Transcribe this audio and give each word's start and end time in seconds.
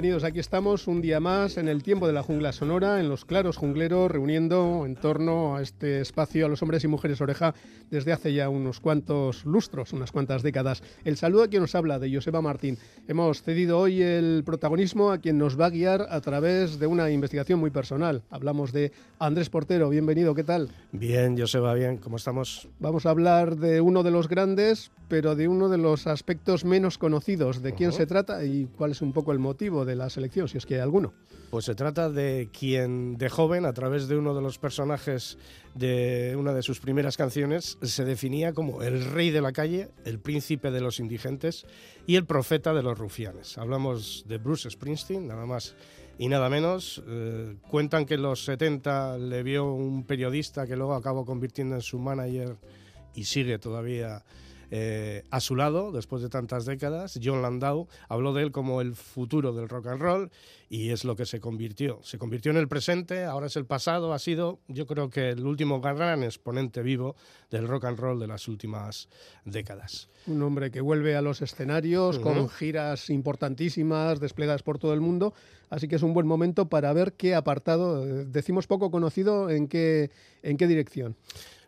bienvenidos. 0.00 0.24
Aquí 0.24 0.38
estamos 0.38 0.86
un 0.86 1.02
día 1.02 1.20
más 1.20 1.58
en 1.58 1.68
el 1.68 1.82
tiempo 1.82 2.06
de 2.06 2.14
la 2.14 2.22
jungla 2.22 2.52
sonora, 2.52 3.00
en 3.00 3.10
los 3.10 3.26
claros 3.26 3.58
jungleros, 3.58 4.10
reuniendo 4.10 4.86
en 4.86 4.96
torno 4.96 5.56
a 5.56 5.60
este 5.60 6.00
espacio 6.00 6.46
a 6.46 6.48
los 6.48 6.62
hombres 6.62 6.82
y 6.84 6.88
mujeres 6.88 7.20
oreja 7.20 7.54
desde 7.90 8.14
hace 8.14 8.32
ya 8.32 8.48
unos 8.48 8.80
cuantos 8.80 9.44
lustros, 9.44 9.92
unas 9.92 10.10
cuantas 10.10 10.42
décadas. 10.42 10.82
El 11.04 11.18
saludo 11.18 11.42
a 11.42 11.48
quien 11.48 11.60
nos 11.60 11.74
habla, 11.74 11.98
de 11.98 12.14
Joseba 12.14 12.40
Martín. 12.40 12.78
Hemos 13.08 13.42
cedido 13.42 13.78
hoy 13.78 14.00
el 14.00 14.42
protagonismo 14.46 15.10
a 15.10 15.18
quien 15.18 15.36
nos 15.36 15.60
va 15.60 15.66
a 15.66 15.70
guiar 15.70 16.06
a 16.08 16.22
través 16.22 16.78
de 16.78 16.86
una 16.86 17.10
investigación 17.10 17.60
muy 17.60 17.70
personal. 17.70 18.22
Hablamos 18.30 18.72
de 18.72 18.92
Andrés 19.18 19.50
Portero. 19.50 19.90
Bienvenido, 19.90 20.34
¿qué 20.34 20.44
tal? 20.44 20.70
Bien, 20.92 21.38
Joseba, 21.38 21.74
bien. 21.74 21.98
¿Cómo 21.98 22.16
estamos? 22.16 22.68
Vamos 22.78 23.04
a 23.04 23.10
hablar 23.10 23.56
de 23.56 23.82
uno 23.82 24.02
de 24.02 24.12
los 24.12 24.28
grandes, 24.28 24.92
pero 25.08 25.36
de 25.36 25.46
uno 25.46 25.68
de 25.68 25.76
los 25.76 26.06
aspectos 26.06 26.64
menos 26.64 26.96
conocidos. 26.96 27.60
¿De 27.60 27.74
quién 27.74 27.92
se 27.92 28.06
trata 28.06 28.44
y 28.46 28.66
cuál 28.78 28.92
es 28.92 29.02
un 29.02 29.12
poco 29.12 29.32
el 29.32 29.38
motivo 29.38 29.84
de 29.90 29.96
la 29.96 30.08
selección, 30.08 30.48
si 30.48 30.56
es 30.56 30.64
que 30.64 30.76
hay 30.76 30.80
alguno? 30.80 31.12
Pues 31.50 31.64
se 31.64 31.74
trata 31.74 32.08
de 32.08 32.48
quien 32.56 33.18
de 33.18 33.28
joven, 33.28 33.66
a 33.66 33.72
través 33.72 34.06
de 34.06 34.16
uno 34.16 34.34
de 34.34 34.40
los 34.40 34.58
personajes 34.58 35.36
de 35.74 36.36
una 36.38 36.54
de 36.54 36.62
sus 36.62 36.80
primeras 36.80 37.16
canciones, 37.16 37.76
se 37.82 38.04
definía 38.04 38.52
como 38.52 38.82
el 38.82 39.04
rey 39.04 39.30
de 39.30 39.40
la 39.40 39.52
calle, 39.52 39.88
el 40.04 40.20
príncipe 40.20 40.70
de 40.70 40.80
los 40.80 41.00
indigentes 41.00 41.66
y 42.06 42.16
el 42.16 42.24
profeta 42.24 42.72
de 42.72 42.82
los 42.82 42.96
rufianes. 42.96 43.58
Hablamos 43.58 44.24
de 44.28 44.38
Bruce 44.38 44.70
Springsteen, 44.70 45.26
nada 45.26 45.44
más 45.44 45.74
y 46.18 46.28
nada 46.28 46.48
menos. 46.48 47.02
Eh, 47.08 47.56
cuentan 47.68 48.06
que 48.06 48.14
en 48.14 48.22
los 48.22 48.44
70 48.44 49.18
le 49.18 49.42
vio 49.42 49.72
un 49.72 50.04
periodista 50.04 50.66
que 50.66 50.76
luego 50.76 50.94
acabó 50.94 51.24
convirtiendo 51.24 51.74
en 51.74 51.82
su 51.82 51.98
manager 51.98 52.56
y 53.14 53.24
sigue 53.24 53.58
todavía 53.58 54.22
eh, 54.70 55.24
a 55.30 55.40
su 55.40 55.56
lado 55.56 55.92
después 55.92 56.22
de 56.22 56.28
tantas 56.28 56.64
décadas. 56.64 57.18
John 57.22 57.42
Landau 57.42 57.88
habló 58.08 58.32
de 58.32 58.42
él 58.42 58.52
como 58.52 58.80
el 58.80 58.94
futuro 58.94 59.52
del 59.52 59.68
rock 59.68 59.88
and 59.88 60.00
roll 60.00 60.30
y 60.68 60.90
es 60.90 61.04
lo 61.04 61.16
que 61.16 61.26
se 61.26 61.40
convirtió. 61.40 61.98
Se 62.02 62.18
convirtió 62.18 62.52
en 62.52 62.56
el 62.56 62.68
presente, 62.68 63.24
ahora 63.24 63.46
es 63.46 63.56
el 63.56 63.66
pasado, 63.66 64.12
ha 64.12 64.18
sido 64.18 64.60
yo 64.68 64.86
creo 64.86 65.10
que 65.10 65.30
el 65.30 65.44
último 65.44 65.80
gran 65.80 66.22
exponente 66.22 66.82
vivo 66.82 67.16
del 67.50 67.66
rock 67.66 67.86
and 67.86 67.98
roll 67.98 68.20
de 68.20 68.28
las 68.28 68.46
últimas 68.46 69.08
décadas. 69.44 70.08
Un 70.26 70.42
hombre 70.42 70.70
que 70.70 70.80
vuelve 70.80 71.16
a 71.16 71.22
los 71.22 71.42
escenarios 71.42 72.18
con 72.18 72.48
giras 72.48 73.10
importantísimas, 73.10 74.20
desplegadas 74.20 74.62
por 74.62 74.78
todo 74.78 74.94
el 74.94 75.00
mundo. 75.00 75.34
Así 75.70 75.88
que 75.88 75.96
es 75.96 76.02
un 76.02 76.14
buen 76.14 76.26
momento 76.26 76.68
para 76.68 76.92
ver 76.92 77.14
qué 77.14 77.34
apartado, 77.34 78.04
eh, 78.04 78.24
decimos 78.26 78.66
poco 78.66 78.90
conocido, 78.90 79.50
en 79.50 79.68
qué, 79.68 80.10
en 80.42 80.56
qué 80.56 80.66
dirección. 80.66 81.16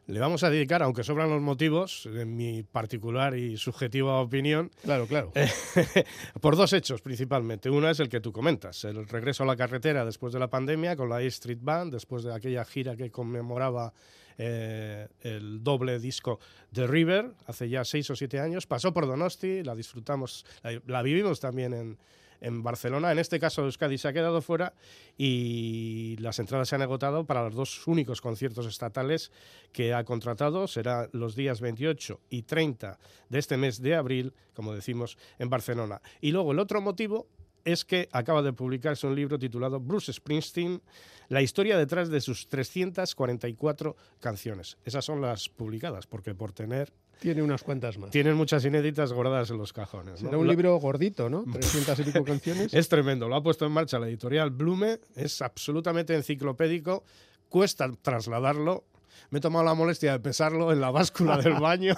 Le 0.06 0.18
vamos 0.18 0.42
a 0.42 0.50
dedicar, 0.50 0.82
aunque 0.82 1.04
sobran 1.04 1.30
los 1.30 1.40
motivos, 1.40 2.06
en 2.06 2.36
mi 2.36 2.64
particular 2.64 3.36
y 3.36 3.56
subjetiva 3.56 4.20
opinión, 4.20 4.70
Claro, 4.82 5.06
claro. 5.06 5.32
por 6.40 6.56
dos 6.56 6.72
hechos 6.72 7.00
principalmente. 7.00 7.70
Uno 7.70 7.88
es 7.88 8.00
el 8.00 8.08
que 8.08 8.20
tú 8.20 8.32
comentas, 8.32 8.84
el 8.84 9.06
regreso 9.06 9.44
a 9.44 9.46
la 9.46 9.56
carretera 9.56 10.04
después 10.04 10.32
de 10.32 10.40
la 10.40 10.50
pandemia 10.50 10.96
con 10.96 11.08
la 11.08 11.16
A 11.16 11.22
Street 11.22 11.60
Band, 11.60 11.92
después 11.92 12.24
de 12.24 12.34
aquella 12.34 12.64
gira 12.64 12.96
que 12.96 13.10
conmemoraba 13.12 13.92
eh, 14.38 15.06
el 15.20 15.62
doble 15.62 16.00
disco 16.00 16.40
de 16.70 16.86
River 16.86 17.34
hace 17.46 17.68
ya 17.68 17.84
seis 17.84 18.10
o 18.10 18.16
siete 18.16 18.40
años. 18.40 18.66
Pasó 18.66 18.92
por 18.92 19.06
Donosti, 19.06 19.62
la 19.62 19.76
disfrutamos, 19.76 20.44
la, 20.64 20.80
la 20.86 21.02
vivimos 21.02 21.38
también 21.38 21.74
en, 21.74 21.98
en 22.42 22.62
Barcelona. 22.62 23.12
En 23.12 23.18
este 23.18 23.40
caso 23.40 23.64
Euskadi 23.64 23.96
se 23.96 24.08
ha 24.08 24.12
quedado 24.12 24.42
fuera 24.42 24.74
y 25.16 26.16
las 26.18 26.38
entradas 26.38 26.68
se 26.68 26.74
han 26.74 26.82
agotado 26.82 27.24
para 27.24 27.44
los 27.44 27.54
dos 27.54 27.86
únicos 27.86 28.20
conciertos 28.20 28.66
estatales 28.66 29.32
que 29.72 29.94
ha 29.94 30.04
contratado. 30.04 30.66
Será 30.66 31.08
los 31.12 31.34
días 31.34 31.60
28 31.60 32.20
y 32.28 32.42
30 32.42 32.98
de 33.28 33.38
este 33.38 33.56
mes 33.56 33.80
de 33.80 33.94
abril, 33.94 34.34
como 34.54 34.74
decimos, 34.74 35.16
en 35.38 35.48
Barcelona. 35.48 36.02
Y 36.20 36.32
luego 36.32 36.52
el 36.52 36.58
otro 36.58 36.80
motivo 36.80 37.28
es 37.64 37.84
que 37.84 38.08
acaba 38.12 38.42
de 38.42 38.52
publicarse 38.52 39.06
un 39.06 39.14
libro 39.14 39.38
titulado 39.38 39.80
Bruce 39.80 40.12
Springsteen, 40.12 40.82
la 41.28 41.42
historia 41.42 41.78
detrás 41.78 42.08
de 42.08 42.20
sus 42.20 42.48
344 42.48 43.96
canciones. 44.20 44.78
Esas 44.84 45.04
son 45.04 45.20
las 45.20 45.48
publicadas, 45.48 46.06
porque 46.06 46.34
por 46.34 46.52
tener 46.52 46.92
Tiene 47.20 47.42
unas 47.42 47.62
cuantas 47.62 47.98
más. 47.98 48.10
tienen 48.10 48.34
muchas 48.34 48.64
inéditas 48.64 49.12
guardadas 49.12 49.50
en 49.50 49.58
los 49.58 49.72
cajones. 49.72 50.22
¿no? 50.22 50.28
Será 50.28 50.38
un 50.38 50.48
libro 50.48 50.76
gordito, 50.76 51.28
¿no? 51.30 51.44
300 51.52 51.98
y 52.00 52.02
pico 52.04 52.24
canciones. 52.24 52.74
es 52.74 52.88
tremendo, 52.88 53.28
lo 53.28 53.36
ha 53.36 53.42
puesto 53.42 53.64
en 53.66 53.72
marcha 53.72 53.98
la 53.98 54.08
editorial 54.08 54.50
Blume, 54.50 54.98
es 55.14 55.40
absolutamente 55.42 56.14
enciclopédico, 56.14 57.04
cuesta 57.48 57.90
trasladarlo. 58.02 58.84
Me 59.30 59.38
he 59.38 59.40
tomado 59.40 59.64
la 59.64 59.74
molestia 59.74 60.12
de 60.12 60.20
pesarlo 60.20 60.72
en 60.72 60.80
la 60.80 60.90
báscula 60.90 61.36
del 61.38 61.54
baño, 61.60 61.94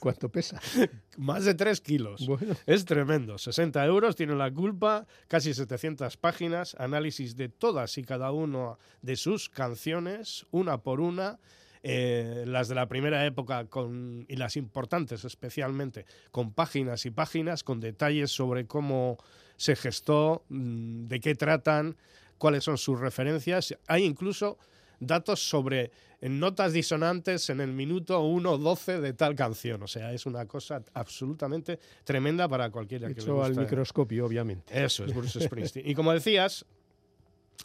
¿Cuánto 0.00 0.30
pesa? 0.30 0.58
más 1.18 1.44
de 1.44 1.54
3 1.54 1.80
kilos. 1.82 2.26
Bueno, 2.26 2.56
Es 2.66 2.86
tremendo, 2.86 3.36
60 3.36 3.84
euros, 3.84 4.16
tiene 4.16 4.34
la 4.34 4.50
culpa, 4.50 5.06
casi 5.28 5.52
700 5.52 6.16
páginas, 6.16 6.74
análisis 6.78 7.36
de 7.36 7.50
todas 7.50 7.98
y 7.98 8.02
cada 8.02 8.32
una 8.32 8.78
de 9.02 9.16
sus 9.16 9.50
canciones, 9.50 10.46
una 10.50 10.78
por 10.78 11.00
una, 11.00 11.38
eh, 11.82 12.44
las 12.46 12.68
de 12.68 12.74
la 12.74 12.86
primera 12.88 13.24
época 13.24 13.64
con, 13.66 14.26
y 14.28 14.36
las 14.36 14.56
importantes 14.56 15.24
especialmente, 15.24 16.04
con 16.30 16.52
páginas 16.52 17.06
y 17.06 17.10
páginas, 17.10 17.64
con 17.64 17.80
detalles 17.80 18.30
sobre 18.30 18.66
cómo 18.66 19.16
se 19.56 19.76
gestó, 19.76 20.44
mm, 20.48 21.06
de 21.06 21.20
qué 21.20 21.34
tratan, 21.34 21.96
cuáles 22.38 22.64
son 22.64 22.78
sus 22.78 23.00
referencias. 23.00 23.76
Hay 23.86 24.04
incluso 24.04 24.58
datos 24.98 25.40
sobre 25.40 25.90
notas 26.20 26.74
disonantes 26.74 27.48
en 27.48 27.60
el 27.60 27.72
minuto 27.72 28.22
1.12 28.22 29.00
de 29.00 29.14
tal 29.14 29.34
canción. 29.34 29.82
O 29.82 29.86
sea, 29.86 30.12
es 30.12 30.26
una 30.26 30.46
cosa 30.46 30.82
absolutamente 30.92 31.78
tremenda 32.04 32.46
para 32.48 32.70
cualquiera 32.70 33.08
que 33.08 33.14
le 33.14 33.20
hecho 33.22 33.42
al 33.42 33.56
microscopio, 33.56 34.26
obviamente. 34.26 34.84
Eso 34.84 35.04
es 35.04 35.14
Bruce 35.14 35.40
Springsteen. 35.40 35.88
Y 35.88 35.94
como 35.94 36.12
decías, 36.12 36.66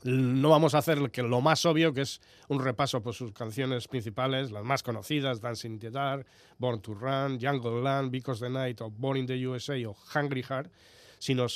no 0.03 0.49
vamos 0.49 0.75
a 0.75 0.79
hacer 0.79 1.09
que 1.11 1.23
lo 1.23 1.41
más 1.41 1.65
obvio, 1.65 1.93
que 1.93 2.01
es 2.01 2.21
un 2.47 2.63
repaso 2.63 3.01
por 3.01 3.13
sus 3.13 3.31
canciones 3.31 3.87
principales, 3.87 4.51
las 4.51 4.63
más 4.63 4.83
conocidas, 4.83 5.41
Dancing 5.41 5.71
in 5.71 5.79
the 5.79 5.91
Dark, 5.91 6.25
Born 6.57 6.81
to 6.81 6.93
Run, 6.93 7.39
Jungle 7.39 7.81
Land, 7.81 8.11
Because 8.11 8.43
the 8.43 8.49
Night, 8.49 8.81
o 8.81 8.89
Born 8.89 9.17
in 9.17 9.25
the 9.25 9.47
USA, 9.47 9.75
o 9.87 9.95
Hungry 10.13 10.43
Heart, 10.43 10.71
sino, 11.19 11.47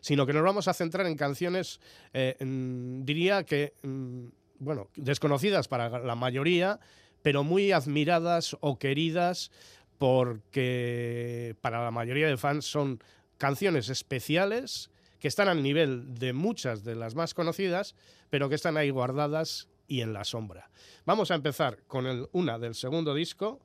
sino 0.00 0.26
que 0.26 0.32
nos 0.32 0.42
vamos 0.42 0.68
a 0.68 0.74
centrar 0.74 1.06
en 1.06 1.16
canciones, 1.16 1.80
eh, 2.12 2.36
diría 2.38 3.44
que, 3.44 3.74
mm, 3.82 4.26
bueno, 4.60 4.88
desconocidas 4.96 5.68
para 5.68 5.98
la 5.98 6.14
mayoría, 6.14 6.80
pero 7.22 7.44
muy 7.44 7.72
admiradas 7.72 8.56
o 8.60 8.78
queridas 8.78 9.50
porque 9.98 11.56
para 11.60 11.82
la 11.82 11.90
mayoría 11.90 12.28
de 12.28 12.36
fans 12.36 12.64
son 12.64 13.02
canciones 13.36 13.88
especiales 13.88 14.90
que 15.20 15.28
están 15.28 15.48
al 15.48 15.62
nivel 15.62 16.14
de 16.18 16.32
muchas 16.32 16.84
de 16.84 16.94
las 16.94 17.14
más 17.14 17.34
conocidas, 17.34 17.94
pero 18.30 18.48
que 18.48 18.54
están 18.54 18.76
ahí 18.76 18.90
guardadas 18.90 19.68
y 19.86 20.00
en 20.02 20.12
la 20.12 20.24
sombra. 20.24 20.70
Vamos 21.06 21.30
a 21.30 21.34
empezar 21.34 21.82
con 21.86 22.06
el- 22.06 22.28
una 22.32 22.58
del 22.58 22.74
segundo 22.74 23.14
disco, 23.14 23.60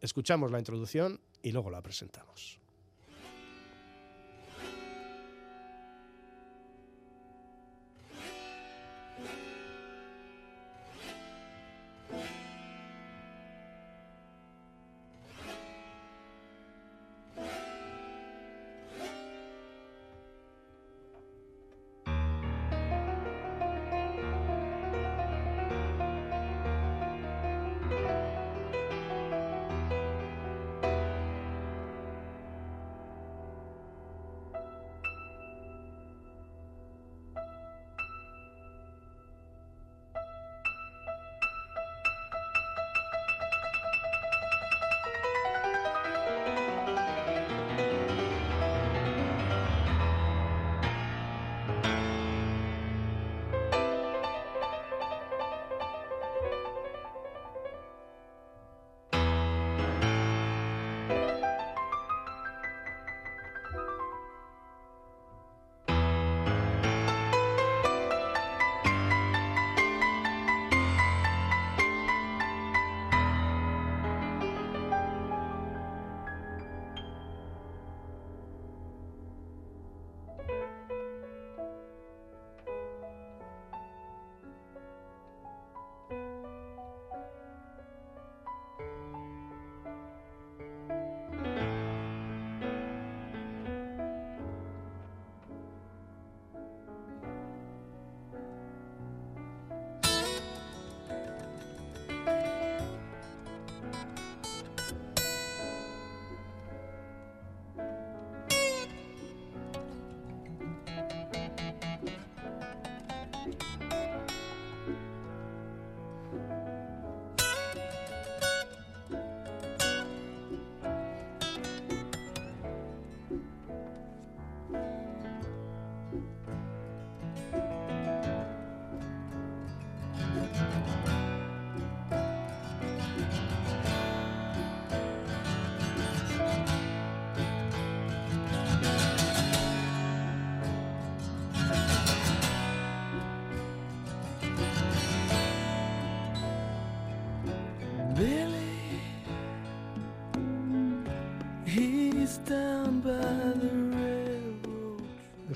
escuchamos 0.00 0.50
la 0.50 0.58
introducción 0.58 1.20
y 1.42 1.52
luego 1.52 1.70
la 1.70 1.82
presentamos. 1.82 2.58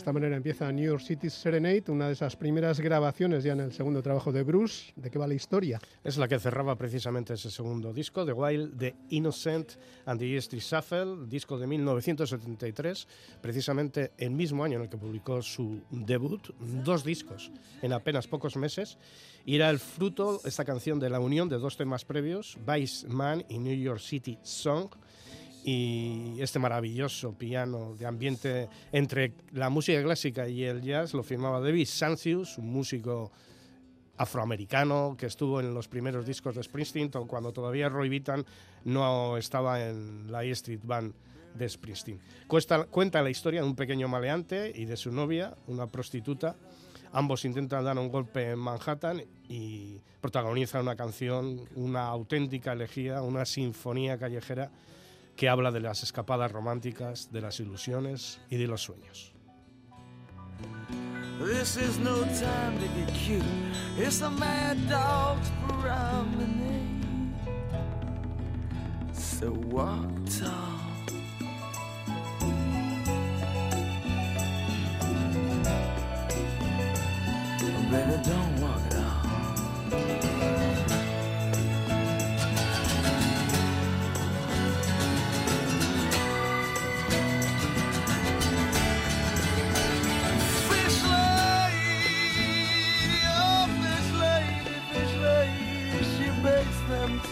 Esta 0.01 0.15
manera 0.15 0.35
empieza 0.35 0.73
New 0.73 0.87
York 0.87 1.03
City 1.03 1.29
Serenade, 1.29 1.85
una 1.89 2.07
de 2.07 2.15
esas 2.15 2.35
primeras 2.35 2.81
grabaciones 2.81 3.45
ya 3.45 3.53
en 3.53 3.61
el 3.61 3.71
segundo 3.71 4.03
trabajo 4.03 4.33
de 4.33 4.43
Bruce. 4.43 4.95
¿De 4.97 5.11
qué 5.11 5.19
va 5.19 5.27
la 5.27 5.35
historia? 5.35 5.79
Es 6.03 6.17
la 6.17 6.27
que 6.27 6.39
cerraba 6.39 6.75
precisamente 6.75 7.35
ese 7.35 7.51
segundo 7.51 7.93
disco, 7.93 8.25
The 8.25 8.33
Wild, 8.33 8.79
The 8.79 8.95
Innocent 9.11 9.73
and 10.07 10.19
the 10.19 10.37
Street 10.39 10.63
Shuffle, 10.63 11.27
disco 11.29 11.59
de 11.59 11.67
1973, 11.67 13.07
precisamente 13.43 14.13
el 14.17 14.31
mismo 14.31 14.65
año 14.65 14.77
en 14.77 14.85
el 14.85 14.89
que 14.89 14.97
publicó 14.97 15.43
su 15.43 15.83
debut, 15.91 16.49
dos 16.59 17.05
discos 17.05 17.53
en 17.83 17.93
apenas 17.93 18.27
pocos 18.27 18.57
meses. 18.57 18.97
Y 19.45 19.57
era 19.57 19.69
el 19.69 19.79
fruto, 19.79 20.41
esta 20.47 20.65
canción, 20.65 20.99
de 20.99 21.11
la 21.11 21.21
unión 21.21 21.51
de 21.51 21.59
dos 21.59 21.77
temas 21.77 22.07
previos, 22.07 22.57
Vice 22.67 23.07
Man 23.07 23.45
y 23.51 23.59
New 23.59 23.77
York 23.77 24.01
City 24.01 24.39
Song 24.41 24.89
y 25.65 26.41
este 26.41 26.59
maravilloso 26.59 27.33
piano 27.33 27.95
de 27.99 28.07
ambiente 28.07 28.69
entre 28.93 29.33
la 29.53 29.69
música 29.69 30.03
clásica 30.03 30.49
y 30.49 30.65
el 30.65 30.81
jazz 30.81 31.13
lo 31.15 31.23
firmaba 31.23 31.61
David 31.61 31.87
Sancius, 31.87 32.59
un 32.59 32.73
músico 32.73 33.31
afroamericano 34.17 35.17
que 35.19 35.27
estuvo 35.27 35.61
en 35.61 35.73
los 35.73 35.89
primeros 35.89 36.27
discos 36.27 36.55
de 36.55 36.63
Springsteen 36.63 37.11
cuando 37.27 37.53
todavía 37.53 37.89
Roy 37.89 38.09
Bittan 38.09 38.45
no 38.85 39.37
estaba 39.37 39.87
en 39.87 40.31
la 40.31 40.45
E 40.45 40.51
Street 40.51 40.81
Band 40.83 41.15
de 41.55 41.69
Springsteen. 41.69 42.21
cuenta 42.91 43.23
la 43.23 43.31
historia 43.31 43.63
de 43.63 43.67
un 43.67 43.77
pequeño 43.77 44.09
maleante 44.09 44.73
y 44.75 44.85
de 44.85 44.97
su 44.97 45.11
novia, 45.11 45.57
una 45.67 45.87
prostituta. 45.87 46.57
Ambos 47.13 47.45
intentan 47.45 47.85
dar 47.85 47.99
un 47.99 48.09
golpe 48.09 48.51
en 48.51 48.59
Manhattan 48.59 49.23
y 49.49 50.01
protagonizan 50.21 50.83
una 50.83 50.95
canción, 50.95 51.63
una 51.75 52.07
auténtica 52.07 52.73
elegía, 52.73 53.23
una 53.23 53.45
sinfonía 53.45 54.17
callejera 54.17 54.71
que 55.41 55.49
habla 55.49 55.71
de 55.71 55.81
las 55.81 56.03
escapadas 56.03 56.53
románticas, 56.53 57.33
de 57.33 57.41
las 57.41 57.61
ilusiones 57.61 58.43
y 58.51 58.59
de 58.59 58.67
los 58.67 58.83
sueños. 58.83 59.33
This 61.39 61.79
is 61.79 61.99
no 61.99 62.17
time 62.25 62.79
to 62.79 62.87
get 62.95 63.09
cute. 63.15 63.43
It's 63.97 64.21
a 64.21 64.29
mad 64.29 64.77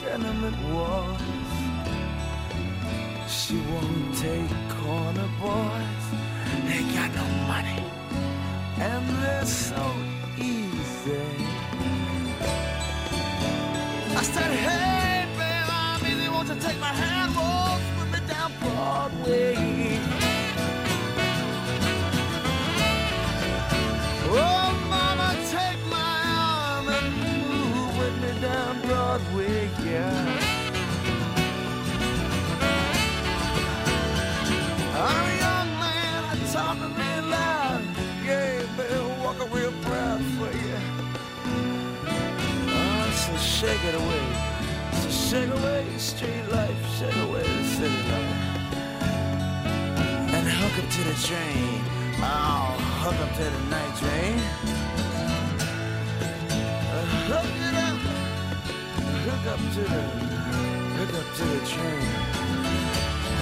tenement 0.09 0.57
walls. 0.73 1.21
She 3.29 3.57
won't 3.71 4.15
take 4.17 4.53
corner 4.81 5.29
boys. 5.41 6.07
They 6.69 6.83
got 6.97 7.11
no 7.15 7.27
money, 7.53 7.83
and 8.88 9.05
they're 9.21 9.45
so 9.45 9.85
easy. 10.38 11.29
I 14.21 14.23
said, 14.35 14.50
Hey, 14.67 15.27
babe, 15.38 15.71
I'm 15.83 16.07
easy. 16.11 16.29
Won't 16.29 16.49
you 16.49 16.59
take 16.67 16.81
my 16.81 16.95
hand, 17.03 17.37
walk 17.37 17.81
with 17.99 18.11
me 18.15 18.21
down 18.33 18.53
Broadway? 18.62 20.08
Broadway 29.19 29.69
yeah. 29.85 30.41
I'm 34.95 35.27
a 35.27 35.37
young 35.39 35.71
man, 35.81 36.25
I 36.25 36.37
talk 36.53 36.79
real 36.79 37.25
loud. 37.31 37.83
Yeah, 38.25 38.63
baby, 38.77 39.23
walk 39.23 39.41
real 39.53 39.73
proud 39.83 40.21
for 40.37 40.51
you. 40.57 40.79
Oh, 42.71 43.11
so 43.11 43.37
shake 43.37 43.85
it 43.85 43.95
away. 43.95 44.27
So 45.01 45.09
shake 45.11 45.51
away 45.51 45.85
street 45.99 46.47
life, 46.51 46.99
shake 46.99 47.17
away 47.17 47.43
the 47.43 47.65
city 47.65 48.03
life. 48.11 48.37
And 50.35 50.47
hook 50.47 50.85
up 50.85 50.91
to 50.91 51.03
the 51.05 51.15
train. 51.27 51.83
Oh, 52.21 52.77
hook 53.03 53.19
up 53.25 53.33
to 53.37 53.45
the 53.45 53.63
night 53.71 53.97
train. 53.97 54.39
Uh, 56.91 57.05
hook 57.29 57.68
hook 59.38 59.52
up 59.52 59.59
to 59.73 59.80
the, 59.80 60.02
hook 60.99 61.14
up 61.14 61.37
to 61.37 61.45
the 61.45 61.61
train. 61.66 62.09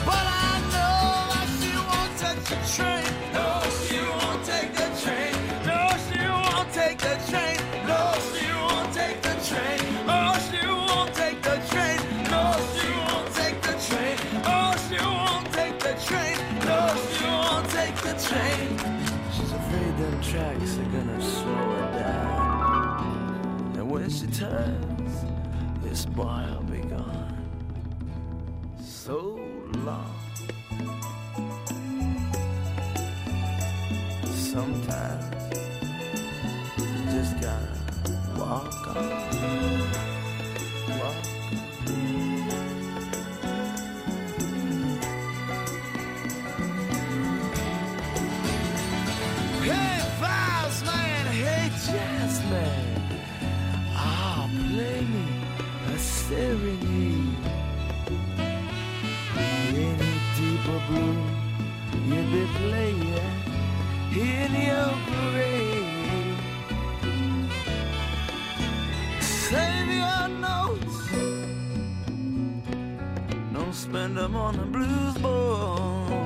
But 0.05 0.27
I 0.27 0.61
know 0.73 1.09
that 1.33 1.49
she 1.57 1.73
won't 1.73 2.13
touch 2.21 2.43
the 2.51 2.59
train. 2.77 3.07
No, 3.33 3.49
she 3.87 3.99
won't 4.05 4.45
take 4.45 4.73
the 4.75 4.89
train. 5.01 5.35
No, 5.65 5.79
she 6.07 6.19
won't 6.29 6.73
take 6.73 6.99
the 6.99 7.17
train. 7.31 7.59
No, 7.87 8.01
she 8.35 8.47
won't 8.53 8.93
take 8.93 9.23
the 9.23 9.35
train. 9.49 9.81
Oh, 10.07 10.37
she 10.49 10.61
won't 10.69 11.15
take 11.15 11.41
the 11.43 11.57
train. 11.71 11.99
No, 12.31 12.43
she 12.77 12.89
won't 12.93 13.29
take 13.35 13.59
the 13.63 13.75
train. 13.89 14.17
Oh, 14.45 14.73
she 14.89 14.99
won't 15.01 15.49
take 15.53 15.79
the 15.81 15.95
train. 16.07 16.37
No, 16.69 16.81
she 17.17 17.25
won't 17.25 17.69
take 17.71 17.97
the 18.07 18.15
train. 18.27 18.69
She's 19.33 19.53
afraid 19.53 19.93
them 19.97 20.17
tracks 20.21 20.79
are 20.79 20.91
gonna 20.93 21.21
slow 21.23 21.69
her 21.77 21.89
down. 21.99 23.73
And 23.77 23.91
when 23.91 24.11
she 24.11 24.27
turns 24.27 24.86
this 25.97 26.05
boy 26.05 26.45
will 26.51 26.63
be 26.65 26.81
gone 26.81 27.33
so 28.79 29.41
long. 29.77 30.16
Playing 62.67 63.03
in 64.29 64.51
your 64.69 64.93
parade. 65.09 66.39
Save 69.21 69.91
your 70.03 70.29
notes, 70.47 70.99
don't 73.53 73.75
spend 73.75 74.17
them 74.17 74.35
on 74.35 74.57
the 74.57 74.67
blues 74.75 75.17
board. 75.19 76.26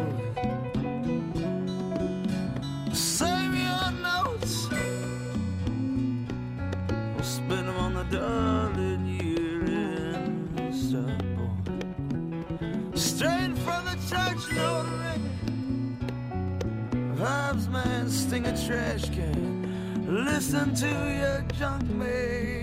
Trash 18.67 19.09
can. 19.11 20.05
Listen 20.07 20.75
to 20.75 20.87
your 20.87 21.43
junk 21.59 21.89
man. 21.91 22.60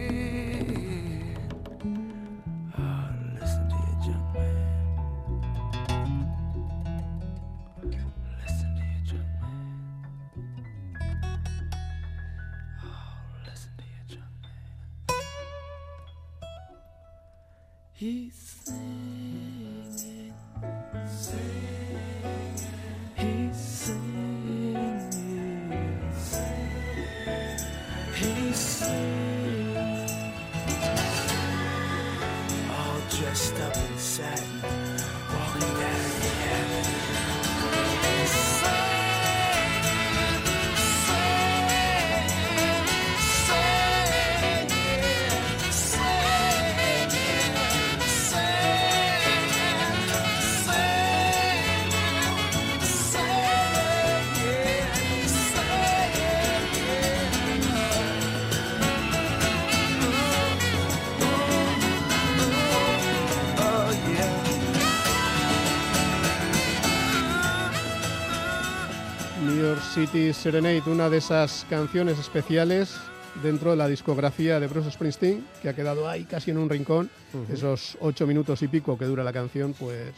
Serenade, 70.08 70.84
una 70.86 71.10
de 71.10 71.18
esas 71.18 71.66
canciones 71.70 72.18
especiales 72.18 72.96
dentro 73.44 73.72
de 73.72 73.78
la 73.78 73.90
discografía 73.90 74.58
de 74.58 74.68
Bruce 74.68 74.90
Springsteen, 74.92 75.46
que 75.62 75.68
ha 75.68 75.76
quedado 75.76 76.08
ahí 76.08 76.24
casi 76.24 76.52
en 76.52 76.58
un 76.58 76.70
rincón. 76.70 77.10
Esos 77.52 77.98
ocho 78.00 78.26
minutos 78.26 78.62
y 78.62 78.70
pico 78.70 78.98
que 78.98 79.04
dura 79.04 79.24
la 79.24 79.34
canción, 79.34 79.74
pues, 79.74 80.14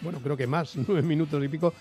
bueno, 0.00 0.18
creo 0.20 0.36
que 0.36 0.48
más, 0.48 0.74
nueve 0.88 1.02
minutos 1.02 1.42
y 1.44 1.48
pico, 1.48 1.72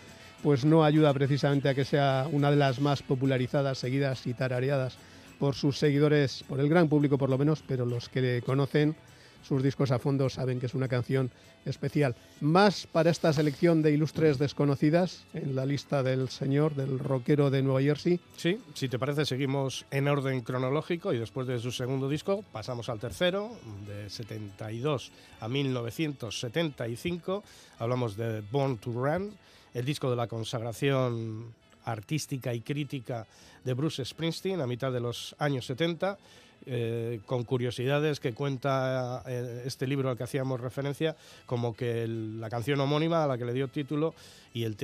pues 0.44 0.64
no 0.64 0.84
ayuda 0.84 1.12
precisamente 1.12 1.70
a 1.70 1.74
que 1.74 1.86
sea 1.86 2.28
una 2.32 2.52
de 2.52 2.58
las 2.58 2.80
más 2.80 3.02
popularizadas, 3.02 3.80
seguidas 3.80 4.28
y 4.28 4.36
tarareadas 4.36 4.98
por 5.40 5.56
sus 5.56 5.80
seguidores, 5.80 6.44
por 6.48 6.60
el 6.60 6.70
gran 6.70 6.88
público 6.88 7.18
por 7.18 7.32
lo 7.32 7.38
menos, 7.40 7.64
pero 7.68 7.86
los 7.86 8.10
que 8.10 8.22
le 8.22 8.42
conocen 8.44 8.96
sus 9.44 9.62
discos 9.62 9.92
a 9.92 10.00
fondo 10.00 10.30
saben 10.30 10.60
que 10.60 10.66
es 10.66 10.74
una 10.74 10.88
canción 10.88 11.32
especial. 11.66 12.16
Más 12.42 12.88
para 12.88 13.12
esta 13.12 13.32
selección 13.34 13.82
de 13.82 13.92
ilustres 13.92 14.38
desconocidas 14.38 15.26
en 15.34 15.56
la 15.56 15.66
lista 15.66 16.04
del 16.04 16.30
señor, 16.30 16.76
del 16.76 17.00
rockero 17.00 17.50
de 17.50 17.62
Nueva 17.62 17.82
Jersey. 17.82 18.20
Sí, 18.38 18.60
si 18.74 18.90
te 18.90 19.00
parece, 19.00 19.26
seguimos 19.26 19.86
en 19.92 20.08
orden 20.08 20.42
cronológico 20.42 21.14
y 21.14 21.20
después 21.20 21.48
de 21.48 21.60
su 21.60 21.72
segundo 21.72 22.10
disco 22.10 22.44
pasamos 22.52 22.90
al 22.90 23.00
tercero, 23.00 23.52
de 23.88 24.10
72 24.10 25.12
a 25.40 25.48
1975. 25.48 27.44
Hablamos 27.80 28.16
de 28.18 28.42
Born 28.52 28.78
to 28.78 28.92
Run, 28.92 29.34
el 29.74 29.86
disco 29.86 30.10
de 30.10 30.16
la 30.16 30.28
consagración 30.28 31.54
artística 31.86 32.54
y 32.54 32.62
crítica 32.62 33.28
de 33.64 33.74
Bruce 33.74 34.04
Springsteen 34.06 34.62
a 34.62 34.68
mitad 34.68 34.92
de 34.92 35.02
los 35.02 35.36
años 35.40 35.66
70 35.66 36.18
eh, 36.66 37.20
con 37.26 37.44
curiosidades 37.44 38.20
que 38.20 38.34
cuenta 38.34 39.24
eh, 39.28 39.64
este 39.66 39.86
libro 39.86 40.10
al 40.10 40.18
que 40.18 40.24
hacíamos 40.24 40.62
referencia, 40.62 41.16
como 41.46 41.76
que 41.76 42.08
la 42.08 42.50
canción 42.50 42.80
homónima 42.80 43.24
a 43.24 43.28
la 43.28 43.38
que 43.38 43.46
le 43.46 43.54
dio 43.54 43.68
título 43.68 44.14
y 44.54 44.64
el, 44.64 44.76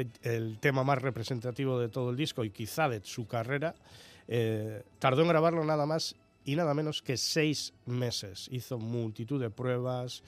tema 0.60 0.84
más 0.84 1.02
representativo 1.02 1.80
de 1.80 1.90
todo 1.90 2.10
el 2.10 2.18
disco 2.18 2.44
y 2.44 2.50
quizá 2.50 2.90
de 2.90 3.02
su 3.04 3.28
carrera, 3.28 3.76
eh, 4.28 4.84
tardó 5.00 5.22
en 5.22 5.30
grabarlo 5.30 5.64
nada 5.64 5.86
más 5.86 6.16
y 6.44 6.56
nada 6.56 6.74
menos 6.74 7.02
que 7.02 7.18
seis 7.18 7.74
meses. 7.86 8.50
Hizo 8.52 8.78
multitud 8.78 9.40
de 9.40 9.50
pruebas, 9.50 10.24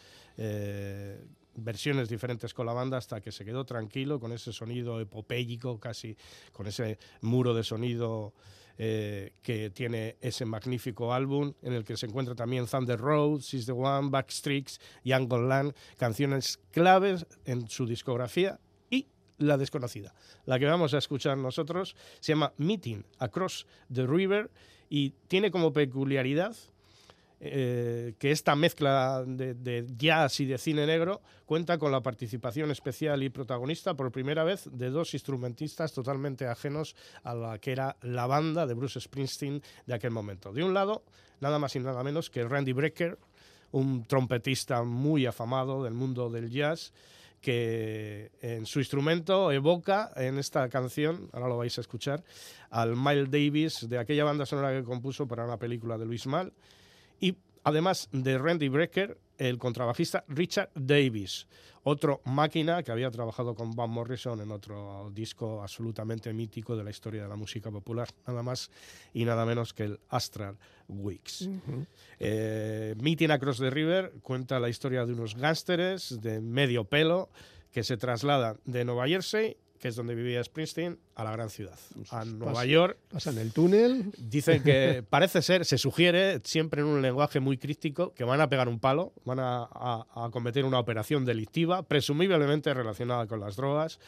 versiones 1.56 2.10
diferentes 2.10 2.54
con 2.54 2.66
la 2.66 2.74
banda 2.74 2.98
hasta 2.98 3.22
que 3.22 3.32
se 3.32 3.46
quedó 3.46 3.66
tranquilo 3.66 4.20
con 4.20 4.32
ese 4.32 4.54
sonido 4.54 5.00
epopéyico, 5.00 5.80
casi 5.80 6.16
con 6.52 6.68
ese 6.68 6.98
muro 7.22 7.54
de 7.54 7.64
sonido 7.64 8.34
eh, 8.84 9.34
que 9.44 9.70
tiene 9.70 10.18
ese 10.22 10.44
magnífico 10.44 11.14
álbum 11.14 11.54
en 11.62 11.74
el 11.74 11.84
que 11.84 11.96
se 11.96 12.08
encuentra 12.08 12.34
también 12.34 12.66
Thunder 12.66 13.00
Road, 13.00 13.42
She's 13.42 13.68
the 13.68 13.74
One, 13.74 14.10
Backstreaks, 14.10 14.80
Young 15.04 15.32
Land, 15.32 15.76
canciones 15.98 16.60
claves 16.72 17.28
en 17.46 17.70
su 17.70 17.86
discografía 17.86 18.60
y 18.90 19.06
la 19.38 19.58
desconocida. 19.58 20.16
La 20.46 20.58
que 20.58 20.66
vamos 20.66 20.96
a 20.96 20.98
escuchar 20.98 21.38
nosotros 21.38 21.96
se 22.22 22.32
llama 22.32 22.54
Meeting 22.58 23.06
Across 23.20 23.68
the 23.94 24.08
River 24.08 24.50
y 24.90 25.12
tiene 25.28 25.52
como 25.52 25.72
peculiaridad 25.74 26.56
eh, 27.44 28.14
que 28.20 28.30
esta 28.30 28.56
mezcla 28.56 29.24
de, 29.26 29.88
jazz 29.98 30.40
y 30.42 30.46
de 30.46 30.60
cine 30.60 30.86
negro 30.86 31.22
cuenta 31.48 31.80
con 31.80 31.92
la 31.92 32.02
participación 32.02 32.70
especial 32.70 33.24
y 33.24 33.30
protagonista 33.30 33.96
por 33.96 34.12
primera 34.12 34.44
vez 34.44 34.70
de 34.72 34.92
dos 34.92 35.16
instrumentistas 35.16 35.92
totalmente 35.92 36.46
ajenos 36.46 36.96
a 37.24 37.34
la 37.34 37.58
que 37.58 37.72
era 37.72 37.98
la 38.04 38.28
banda 38.28 38.68
de 38.68 38.76
Bruce 38.76 39.02
Springsteen 39.02 39.64
de 39.88 39.94
aquel 39.96 40.12
momento. 40.12 40.54
De 40.54 40.64
un 40.64 40.76
lado, 40.76 41.04
nada 41.40 41.58
más 41.58 41.76
y 41.76 41.80
nada 41.80 42.04
menos 42.04 42.30
que 42.30 42.44
Randy 42.44 42.74
Brecker, 42.74 43.18
un 43.72 44.06
trompetista 44.06 44.84
muy 44.84 45.26
afamado 45.26 45.84
del 45.84 45.96
mundo 45.96 46.30
del 46.30 46.52
jazz, 46.52 46.94
que 47.42 48.30
en 48.42 48.68
su 48.68 48.78
instrumento 48.78 49.52
evoca 49.52 50.12
en 50.16 50.38
esta 50.38 50.70
canción, 50.70 51.28
ahora 51.34 51.48
lo 51.48 51.58
vais 51.58 51.76
a 51.76 51.82
escuchar, 51.82 52.24
al 52.70 52.96
Miles 52.96 53.32
Davis 53.32 53.90
de 53.90 53.98
aquella 53.98 54.26
banda 54.26 54.46
sonora 54.46 54.78
que 54.78 54.84
compuso 54.84 55.28
para 55.28 55.44
una 55.44 55.58
película 55.58 55.98
de 55.98 56.06
Luis 56.06 56.28
Mal 56.28 56.54
y 57.22 57.38
además 57.64 58.10
de 58.12 58.38
Randy 58.38 58.68
Brecker, 58.68 59.18
el 59.38 59.58
contrabajista 59.58 60.26
Richard 60.28 60.70
Davis, 60.76 61.48
otro 61.84 62.22
máquina 62.26 62.84
que 62.84 62.92
había 62.92 63.10
trabajado 63.10 63.56
con 63.56 63.72
Van 63.76 63.90
Morrison 63.90 64.40
en 64.42 64.52
otro 64.52 65.10
disco 65.14 65.64
absolutamente 65.64 66.32
mítico 66.34 66.76
de 66.76 66.84
la 66.84 66.90
historia 66.90 67.24
de 67.24 67.30
la 67.30 67.36
música 67.36 67.72
popular, 67.72 68.10
nada 68.28 68.44
más 68.44 68.70
y 69.14 69.26
nada 69.26 69.46
menos 69.46 69.74
que 69.74 69.84
el 69.84 70.00
Astral 70.10 70.58
Weeks. 70.88 71.50
Eh, 72.20 72.96
Meeting 73.00 73.32
Across 73.32 73.60
the 73.60 73.70
River 73.70 74.14
cuenta 74.22 74.60
la 74.60 74.70
historia 74.70 75.06
de 75.06 75.14
unos 75.14 75.36
gángsteres 75.36 76.20
de 76.22 76.40
medio 76.42 76.84
pelo 76.84 77.30
que 77.72 77.84
se 77.84 77.98
trasladan 77.98 78.60
de 78.66 78.86
Nueva 78.86 79.08
Jersey 79.08 79.58
que 79.82 79.88
es 79.88 79.96
donde 79.96 80.14
vivía 80.14 80.44
Springsteen, 80.44 81.00
a 81.16 81.24
la 81.24 81.32
gran 81.32 81.50
ciudad, 81.50 81.78
pues 81.96 82.14
a 82.14 82.24
Nueva 82.24 82.64
York. 82.66 82.98
Pasan 83.12 83.40
el 83.40 83.52
túnel. 83.52 84.14
Dicen 84.18 84.62
que 84.62 85.04
parece 85.10 85.42
ser, 85.42 85.66
se 85.66 85.80
sugiere, 85.80 86.40
siempre 86.44 86.82
en 86.82 86.88
un 86.88 87.02
lenguaje 87.02 87.40
muy 87.40 87.58
crítico, 87.58 88.14
que 88.14 88.24
van 88.24 88.40
a 88.42 88.48
pegar 88.48 88.70
un 88.70 88.80
palo, 88.80 89.12
van 89.26 89.40
a, 89.40 89.64
a 89.64 90.30
cometer 90.32 90.66
una 90.66 90.80
operación 90.80 91.26
delictiva, 91.26 91.82
presumiblemente 91.82 92.74
relacionada 92.74 93.26
con 93.26 93.40
las 93.40 93.56
drogas. 93.56 94.00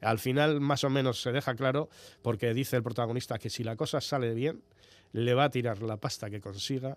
Al 0.00 0.18
final, 0.18 0.60
más 0.60 0.82
o 0.84 0.90
menos, 0.90 1.20
se 1.20 1.30
deja 1.30 1.54
claro, 1.54 1.90
porque 2.22 2.54
dice 2.54 2.76
el 2.76 2.82
protagonista 2.82 3.38
que 3.38 3.50
si 3.50 3.62
la 3.64 3.76
cosa 3.76 4.00
sale 4.00 4.32
bien, 4.32 4.62
le 5.12 5.34
va 5.34 5.44
a 5.44 5.50
tirar 5.50 5.82
la 5.82 5.98
pasta 5.98 6.30
que 6.30 6.40
consiga 6.40 6.96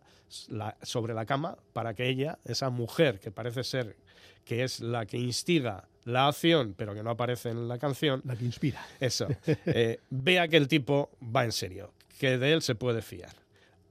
sobre 0.82 1.14
la 1.14 1.26
cama 1.26 1.58
para 1.74 1.94
que 1.94 2.08
ella, 2.08 2.40
esa 2.46 2.70
mujer 2.70 3.20
que 3.20 3.32
parece 3.32 3.64
ser 3.64 3.98
que 4.46 4.64
es 4.64 4.80
la 4.80 5.06
que 5.06 5.18
instiga 5.18 5.88
la 6.06 6.28
acción, 6.28 6.74
pero 6.78 6.94
que 6.94 7.04
no 7.04 7.12
aparece 7.12 7.50
en 7.50 7.68
la 7.68 7.78
canción. 7.78 8.22
La 8.26 8.36
que 8.36 8.46
inspira. 8.46 8.86
Eso. 9.00 9.28
Eh, 9.66 10.00
vea 10.10 10.48
que 10.48 10.58
el 10.58 10.68
tipo 10.68 11.12
va 11.24 11.46
en 11.46 11.52
serio, 11.52 11.94
que 12.20 12.38
de 12.38 12.54
él 12.54 12.62
se 12.62 12.76
puede 12.76 13.02
fiar. 13.02 13.34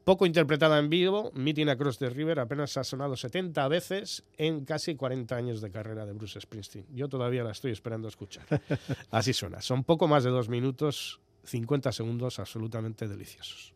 Poco 0.05 0.26
interpretada 0.26 0.79
en 0.79 0.90
vivo, 0.90 1.31
Meeting 1.35 1.69
Across 1.69 1.99
the 1.99 2.11
River 2.11 2.40
apenas 2.40 2.76
ha 2.76 2.85
sonado 2.85 3.17
70 3.17 3.69
veces 3.69 4.25
en 4.37 4.64
casi 4.64 4.97
40 4.97 5.37
años 5.37 5.61
de 5.61 5.71
carrera 5.71 6.07
de 6.07 6.12
Bruce 6.12 6.40
Springsteen. 6.40 6.87
Yo 6.93 7.09
todavía 7.09 7.45
la 7.45 7.52
estoy 7.52 7.73
esperando 7.73 8.09
escuchar. 8.09 8.45
Así 9.11 9.33
suena. 9.33 9.61
Son 9.61 9.85
poco 9.85 10.09
más 10.09 10.25
de 10.25 10.31
dos 10.31 10.49
minutos, 10.49 11.21
50 11.45 11.93
segundos 11.93 12.38
absolutamente 12.38 13.07
deliciosos. 13.07 13.75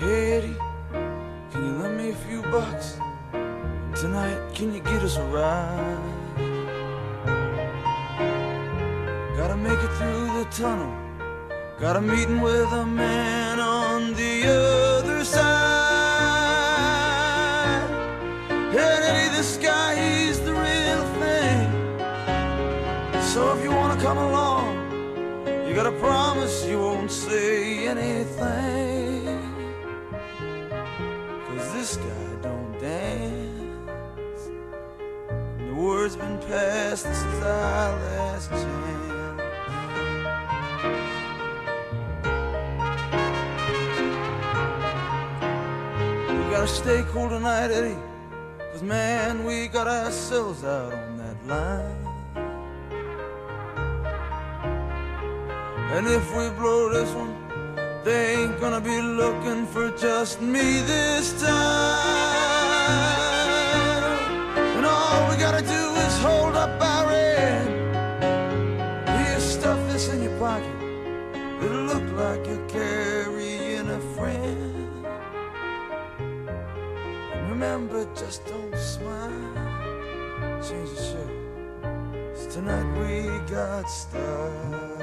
Eddie, 0.00 0.56
can 1.50 1.64
you 1.64 1.72
lend 1.80 1.96
me 1.96 2.10
a 2.10 2.14
few 2.14 2.42
bucks? 2.42 2.98
Tonight, 3.94 4.38
can 4.54 4.74
you 4.74 4.80
get 4.80 5.02
us 5.02 5.16
a 5.16 5.22
ride? 5.24 6.27
make 9.62 9.78
it 9.78 9.92
through 9.98 10.26
the 10.38 10.44
tunnel. 10.50 10.94
Got 11.80 11.96
a 11.96 12.00
meeting 12.00 12.40
with 12.40 12.70
a 12.72 12.86
man 12.86 13.60
on 13.60 14.14
the 14.14 14.46
other 14.46 15.24
side. 15.24 15.48
And 18.50 18.76
Eddie, 18.76 19.36
this 19.36 19.56
guy, 19.56 19.94
he's 19.96 20.40
the 20.40 20.52
real 20.52 21.04
thing. 21.20 21.70
So 23.20 23.56
if 23.56 23.62
you 23.64 23.70
wanna 23.70 24.00
come 24.00 24.18
along, 24.18 24.76
you 25.66 25.74
gotta 25.74 25.92
promise 25.92 26.64
you 26.66 26.78
won't 26.78 27.10
say 27.10 27.88
anything. 27.88 29.40
Cause 31.46 31.72
this 31.72 31.96
guy 31.96 32.34
don't 32.42 32.78
dance. 32.80 34.42
And 35.58 35.68
the 35.70 35.74
word's 35.74 36.16
been 36.16 36.38
passed, 36.38 37.04
this 37.04 37.22
is 37.22 37.42
our 37.42 37.98
last 38.00 38.50
chance. 38.50 38.87
stay 46.68 47.04
cool 47.12 47.28
tonight, 47.28 47.70
Eddie. 47.70 47.96
Cause 48.72 48.82
man, 48.82 49.44
we 49.44 49.68
got 49.68 49.88
ourselves 49.88 50.64
out 50.64 50.92
on 50.92 51.16
that 51.18 51.46
line. 51.46 52.08
And 55.94 56.06
if 56.06 56.24
we 56.36 56.48
blow 56.50 56.90
this 56.90 57.10
one, 57.14 57.34
they 58.04 58.36
ain't 58.36 58.60
gonna 58.60 58.80
be 58.80 59.00
looking 59.00 59.66
for 59.66 59.90
just 59.96 60.40
me 60.40 60.82
this 60.82 61.40
time. 61.42 62.57
Remember, 78.08 78.20
just 78.20 78.46
don't 78.46 78.76
smile. 78.76 79.30
Change 80.62 80.90
the 80.90 81.02
shirt. 81.02 81.30
It's 82.32 82.54
tonight 82.54 82.86
we 82.98 83.28
got 83.50 83.88
started. 83.88 84.94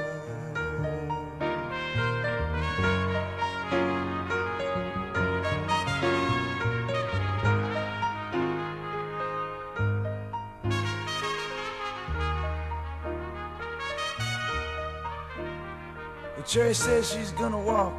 Cherry 16.46 16.74
says 16.74 17.10
she's 17.10 17.32
gonna 17.32 17.58
walk, 17.58 17.92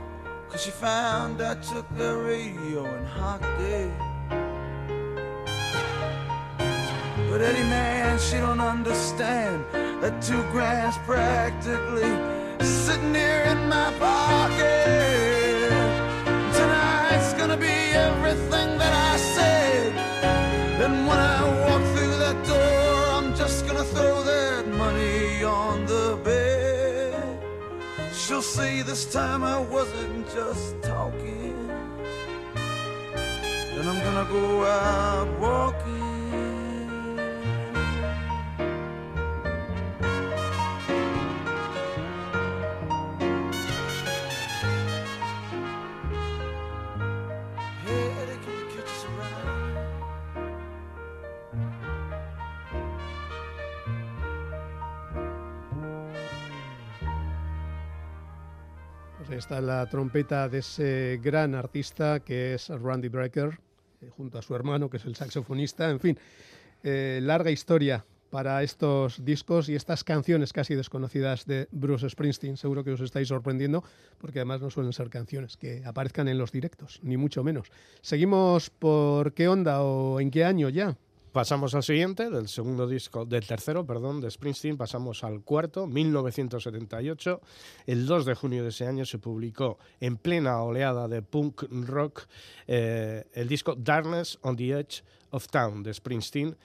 cause 0.50 0.64
she 0.64 0.72
found 0.72 1.42
I 1.42 1.56
took 1.56 1.86
the 1.98 2.16
radio 2.16 2.86
and 2.86 3.06
hocked 3.06 3.44
it. 3.60 4.07
But 7.40 7.54
man, 7.70 8.18
she 8.18 8.38
don't 8.38 8.60
understand 8.60 9.64
that 10.02 10.24
two 10.24 10.42
grand's 10.52 10.98
practically 11.06 12.10
sitting 12.66 13.14
here 13.14 13.44
in 13.52 13.70
my 13.70 13.94
pocket. 14.00 15.70
Tonight's 16.58 17.34
gonna 17.34 17.56
be 17.56 17.78
everything 17.94 18.80
that 18.80 18.94
I 19.14 19.18
said. 19.18 19.94
And 20.82 21.08
when 21.08 21.20
I 21.20 21.44
walk 21.62 21.84
through 21.96 22.18
that 22.26 22.44
door, 22.48 23.18
I'm 23.18 23.36
just 23.36 23.68
gonna 23.68 23.84
throw 23.84 24.24
that 24.24 24.68
money 24.70 25.44
on 25.44 25.86
the 25.86 26.18
bed. 26.24 27.38
She'll 28.16 28.42
see 28.42 28.82
this 28.82 29.06
time 29.14 29.44
I 29.44 29.60
wasn't 29.60 30.26
just 30.34 30.82
talking. 30.82 31.68
Then 33.76 33.88
I'm 33.88 34.00
gonna 34.08 34.28
go 34.28 34.66
out 34.66 35.40
walking. 35.40 35.97
La 59.50 59.86
trompeta 59.90 60.50
de 60.50 60.60
ese 60.60 61.20
gran 61.24 61.56
artista 61.56 62.20
que 62.20 62.54
es 62.54 62.68
Randy 62.70 63.08
Brecker, 63.08 63.60
eh, 64.02 64.10
junto 64.16 64.38
a 64.38 64.42
su 64.42 64.54
hermano, 64.56 64.90
que 64.90 64.98
es 64.98 65.06
el 65.06 65.16
saxofonista. 65.16 65.90
En 65.90 66.00
fin, 66.00 66.20
eh, 66.84 67.20
larga 67.24 67.50
historia 67.50 68.06
para 68.30 68.62
estos 68.62 69.24
discos 69.24 69.70
y 69.70 69.76
estas 69.76 70.04
canciones 70.04 70.52
casi 70.52 70.76
desconocidas 70.76 71.46
de 71.46 71.68
Bruce 71.72 72.10
Springsteen. 72.10 72.58
Seguro 72.58 72.84
que 72.84 72.92
os 72.92 73.02
estáis 73.02 73.30
sorprendiendo 73.30 73.84
porque 74.18 74.40
además 74.40 74.62
no 74.62 74.70
suelen 74.70 74.92
ser 74.92 75.10
canciones 75.10 75.56
que 75.56 75.82
aparezcan 75.86 76.28
en 76.28 76.38
los 76.38 76.52
directos, 76.52 77.00
ni 77.04 77.16
mucho 77.16 77.44
menos. 77.44 77.72
Seguimos 78.02 78.70
por 78.70 79.34
qué 79.34 79.48
onda 79.48 79.82
o 79.82 80.20
en 80.20 80.30
qué 80.30 80.44
año 80.44 80.68
ya. 80.70 80.98
Pasamos 81.38 81.76
al 81.76 81.84
siguiente, 81.84 82.32
del 82.32 82.48
segundo 82.48 82.88
disco, 82.88 83.24
del 83.24 83.46
tercero, 83.46 83.86
perdón, 83.86 84.22
de 84.22 84.32
Springsteen, 84.32 84.76
pasamos 84.76 85.24
al 85.24 85.44
cuarto, 85.44 85.86
1978. 85.86 87.42
El 87.86 88.08
2 88.08 88.26
de 88.26 88.34
junio 88.34 88.64
de 88.64 88.70
ese 88.70 88.88
año 88.88 89.06
se 89.06 89.20
publicó 89.20 89.78
en 90.00 90.18
plena 90.18 90.60
oleada 90.64 91.08
de 91.08 91.22
punk 91.22 91.62
rock 91.70 92.24
eh, 92.66 93.24
el 93.34 93.48
disco 93.48 93.76
Darkness 93.76 94.40
on 94.42 94.56
the 94.56 94.80
Edge 94.80 95.04
of 95.30 95.48
Town 95.50 95.84
de 95.84 95.94
Springsteen, 95.94 96.58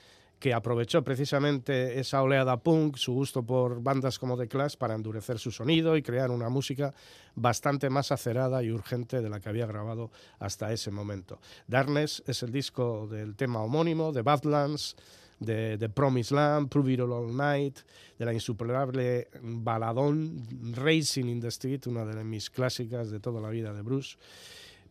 que 0.43 0.53
aprovechó 0.53 1.05
precisamente 1.05 2.01
esa 2.01 2.21
oleada 2.21 2.57
punk, 2.57 2.97
su 2.97 3.13
gusto 3.13 3.43
por 3.43 3.81
bandas 3.81 4.19
como 4.19 4.37
The 4.37 4.49
Clash, 4.49 4.75
para 4.75 4.93
endurecer 4.93 5.39
su 5.39 5.51
sonido 5.51 5.95
y 5.95 6.03
crear 6.03 6.31
una 6.31 6.49
música 6.49 6.93
bastante 7.33 7.89
más 7.89 8.11
acerada 8.11 8.61
y 8.61 8.69
urgente 8.69 9.21
de 9.21 9.29
la 9.29 9.39
que 9.39 9.47
había 9.47 9.65
grabado 9.65 10.11
hasta 10.39 10.73
ese 10.73 10.91
momento. 10.91 11.39
Darkness 11.67 12.23
es 12.27 12.43
el 12.43 12.51
disco 12.51 13.07
del 13.07 13.37
tema 13.37 13.61
homónimo, 13.61 14.11
de 14.11 14.21
Badlands, 14.21 14.97
de 15.39 15.77
The 15.77 15.87
Promised 15.87 16.35
Land, 16.35 16.67
Prove 16.67 16.91
It 16.91 16.99
All 16.99 17.33
Night, 17.33 17.79
de 18.19 18.25
la 18.25 18.33
insuperable 18.33 19.29
baladón 19.41 20.45
Racing 20.73 21.27
in 21.27 21.39
the 21.39 21.47
Street, 21.47 21.87
una 21.87 22.03
de 22.03 22.21
mis 22.25 22.49
clásicas 22.49 23.09
de 23.11 23.21
toda 23.21 23.39
la 23.39 23.47
vida 23.47 23.71
de 23.71 23.81
Bruce. 23.81 24.17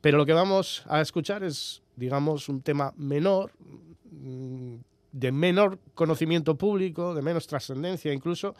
Pero 0.00 0.16
lo 0.16 0.24
que 0.24 0.32
vamos 0.32 0.82
a 0.86 1.02
escuchar 1.02 1.44
es, 1.44 1.82
digamos, 1.94 2.48
un 2.48 2.62
tema 2.62 2.94
menor, 2.96 3.52
mm, 4.10 4.76
de 5.12 5.32
menor 5.32 5.78
conocimiento 5.94 6.56
público, 6.56 7.14
de 7.14 7.22
menos 7.22 7.46
trascendencia 7.46 8.12
incluso, 8.12 8.54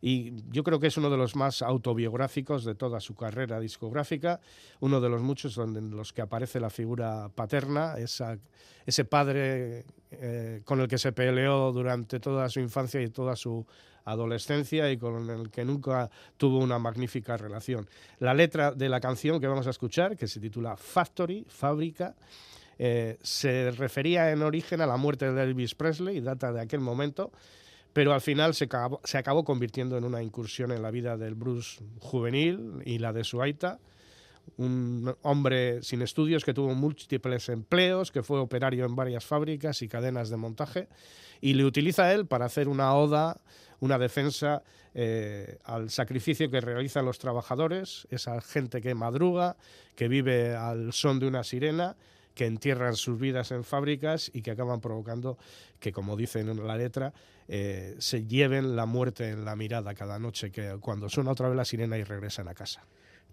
y 0.00 0.34
yo 0.50 0.62
creo 0.62 0.78
que 0.78 0.88
es 0.88 0.96
uno 0.96 1.10
de 1.10 1.16
los 1.16 1.36
más 1.36 1.62
autobiográficos 1.62 2.64
de 2.64 2.74
toda 2.74 3.00
su 3.00 3.14
carrera 3.14 3.60
discográfica, 3.60 4.40
uno 4.80 5.00
de 5.00 5.08
los 5.08 5.22
muchos 5.22 5.54
donde, 5.54 5.80
en 5.80 5.90
los 5.96 6.12
que 6.12 6.22
aparece 6.22 6.60
la 6.60 6.70
figura 6.70 7.30
paterna, 7.34 7.96
ese 7.98 9.04
padre 9.04 9.84
eh, 10.10 10.60
con 10.64 10.80
el 10.80 10.88
que 10.88 10.98
se 10.98 11.12
peleó 11.12 11.72
durante 11.72 12.20
toda 12.20 12.48
su 12.48 12.60
infancia 12.60 13.00
y 13.00 13.08
toda 13.08 13.36
su 13.36 13.66
adolescencia 14.04 14.90
y 14.90 14.98
con 14.98 15.28
el 15.28 15.50
que 15.50 15.64
nunca 15.64 16.08
tuvo 16.36 16.58
una 16.58 16.78
magnífica 16.78 17.36
relación. 17.36 17.88
La 18.20 18.34
letra 18.34 18.70
de 18.70 18.88
la 18.88 19.00
canción 19.00 19.40
que 19.40 19.48
vamos 19.48 19.66
a 19.66 19.70
escuchar, 19.70 20.16
que 20.16 20.28
se 20.28 20.40
titula 20.40 20.76
Factory, 20.76 21.44
Fábrica, 21.48 22.14
eh, 22.78 23.18
se 23.22 23.70
refería 23.70 24.30
en 24.30 24.42
origen 24.42 24.80
a 24.80 24.86
la 24.86 24.96
muerte 24.96 25.32
de 25.32 25.42
Elvis 25.42 25.74
Presley 25.74 26.20
data 26.20 26.52
de 26.52 26.60
aquel 26.60 26.80
momento, 26.80 27.32
pero 27.92 28.12
al 28.12 28.20
final 28.20 28.54
se 28.54 28.64
acabó, 28.64 29.44
convirtiendo 29.44 29.96
en 29.96 30.04
una 30.04 30.22
incursión 30.22 30.70
en 30.72 30.82
la 30.82 30.90
vida 30.90 31.16
del 31.16 31.34
Bruce 31.34 31.82
juvenil 31.98 32.82
y 32.84 32.98
la 32.98 33.14
de 33.14 33.24
su 33.24 33.40
aita, 33.40 33.78
un 34.58 35.16
hombre 35.22 35.82
sin 35.82 36.02
estudios 36.02 36.44
que 36.44 36.52
tuvo 36.52 36.74
múltiples 36.74 37.48
empleos, 37.48 38.12
que 38.12 38.22
fue 38.22 38.38
operario 38.38 38.84
en 38.84 38.94
varias 38.94 39.24
fábricas 39.24 39.80
y 39.80 39.88
cadenas 39.88 40.28
de 40.28 40.36
montaje, 40.36 40.88
y 41.40 41.54
le 41.54 41.64
utiliza 41.64 42.12
él 42.12 42.26
para 42.26 42.44
hacer 42.44 42.68
una 42.68 42.94
oda, 42.94 43.40
una 43.80 43.98
defensa 43.98 44.62
eh, 44.94 45.58
al 45.64 45.90
sacrificio 45.90 46.50
que 46.50 46.60
realizan 46.60 47.04
los 47.04 47.18
trabajadores, 47.18 48.06
esa 48.10 48.40
gente 48.40 48.80
que 48.80 48.94
madruga, 48.94 49.56
que 49.94 50.08
vive 50.08 50.54
al 50.54 50.92
son 50.92 51.18
de 51.18 51.28
una 51.28 51.44
sirena, 51.44 51.96
que 52.36 52.44
entierran 52.44 52.94
sus 52.96 53.18
vidas 53.18 53.50
en 53.50 53.64
fábricas 53.64 54.30
y 54.32 54.42
que 54.42 54.50
acaban 54.50 54.80
provocando 54.80 55.38
que, 55.80 55.90
como 55.90 56.16
dicen 56.16 56.50
en 56.50 56.64
la 56.66 56.76
letra, 56.76 57.14
eh, 57.48 57.96
se 57.98 58.26
lleven 58.26 58.76
la 58.76 58.84
muerte 58.84 59.30
en 59.30 59.46
la 59.46 59.56
mirada 59.56 59.94
cada 59.94 60.18
noche, 60.18 60.52
que 60.52 60.76
cuando 60.78 61.08
suena 61.08 61.32
otra 61.32 61.48
vez 61.48 61.56
la 61.56 61.64
sirena 61.64 61.96
y 61.96 62.04
regresan 62.04 62.46
a 62.46 62.54
casa. 62.54 62.84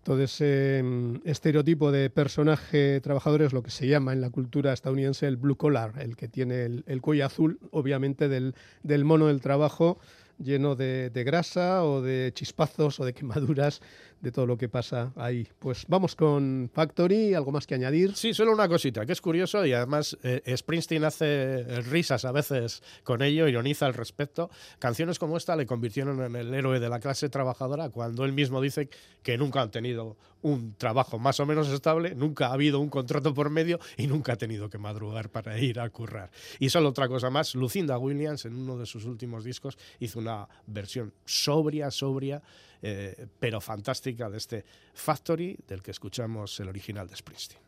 Todo 0.03 0.23
ese 0.23 0.81
mm, 0.81 1.15
estereotipo 1.25 1.91
de 1.91 2.09
personaje 2.09 3.01
trabajador 3.01 3.41
es 3.41 3.51
lo 3.51 3.61
que 3.61 3.71
se 3.71 3.87
llama 3.87 4.13
en 4.13 4.21
la 4.21 4.29
cultura 4.29 4.71
estadounidense 4.71 5.27
el 5.27 5.35
blue 5.35 5.57
collar, 5.57 5.95
el 5.99 6.15
que 6.15 6.29
tiene 6.29 6.63
el, 6.63 6.85
el 6.87 7.01
cuello 7.01 7.25
azul, 7.25 7.59
obviamente 7.71 8.29
del, 8.29 8.55
del 8.83 9.03
mono 9.03 9.27
del 9.27 9.41
trabajo, 9.41 9.99
lleno 10.37 10.75
de, 10.75 11.11
grasa 11.25 11.83
o 11.83 12.01
de 12.01 12.31
chispazos 12.33 12.99
o 12.99 13.05
de 13.05 13.13
quemaduras 13.13 13.81
de 14.23 14.31
todo 14.31 14.47
lo 14.47 14.57
que 14.57 14.69
pasa 14.69 15.11
ahí. 15.17 15.45
Pues 15.59 15.83
vamos 15.89 16.15
con 16.15 16.71
Factory, 16.73 17.33
algo 17.33 17.51
más 17.51 17.67
que 17.67 17.75
añadir. 17.75 18.15
Sí, 18.15 18.33
solo 18.33 18.53
una 18.53 18.69
cosita, 18.69 19.05
que 19.05 19.11
es 19.11 19.19
curioso 19.19 19.65
y 19.65 19.73
además 19.73 20.17
eh, 20.23 20.41
Springsteen 20.55 21.03
hace 21.03 21.81
risas 21.81 22.23
a 22.23 22.31
veces 22.31 22.81
con 23.03 23.21
ello, 23.21 23.49
ironiza 23.49 23.85
al 23.85 23.93
respecto. 23.93 24.49
Canciones 24.79 25.19
como 25.19 25.35
esta 25.35 25.57
le 25.57 25.65
convirtieron 25.65 26.21
en 26.23 26.37
el 26.37 26.53
héroe 26.53 26.79
de 26.79 26.87
la 26.87 27.01
clase 27.01 27.27
trabajadora 27.27 27.89
cuando 27.89 28.23
él 28.23 28.31
mismo 28.31 28.61
dice 28.61 28.87
que 29.23 29.37
nunca 29.37 29.61
han 29.61 29.71
tenido 29.71 30.15
un 30.41 30.75
trabajo 30.75 31.19
más 31.19 31.41
o 31.41 31.45
menos 31.45 31.67
estable, 31.69 32.15
nunca 32.15 32.47
ha 32.47 32.53
habido 32.53 32.79
un 32.79 32.89
contrato 32.89 33.33
por 33.33 33.49
medio 33.49 33.79
y 33.97 34.07
nunca 34.07 34.33
ha 34.33 34.37
tenido 34.37 34.69
que 34.69 34.77
madrugar 34.77 35.29
para 35.29 35.59
ir 35.59 35.81
a 35.81 35.89
currar. 35.89 36.31
Y 36.59 36.69
solo 36.69 36.89
otra 36.89 37.09
cosa 37.09 37.29
más, 37.29 37.55
Lucinda 37.55 37.97
Williams 37.97 38.45
en 38.45 38.55
uno 38.55 38.77
de 38.77 38.85
sus 38.85 39.03
últimos 39.03 39.43
discos 39.43 39.77
hizo 39.99 40.19
una 40.19 40.47
versión 40.65 41.13
sobria, 41.25 41.91
sobria, 41.91 42.41
eh, 42.85 43.27
pero 43.39 43.61
fantástica 43.61 44.29
de 44.29 44.37
este 44.37 44.65
Factory 44.93 45.57
del 45.65 45.81
que 45.81 45.91
escuchamos 45.91 46.59
el 46.59 46.67
original 46.67 47.07
de 47.07 47.15
Springsteen. 47.15 47.61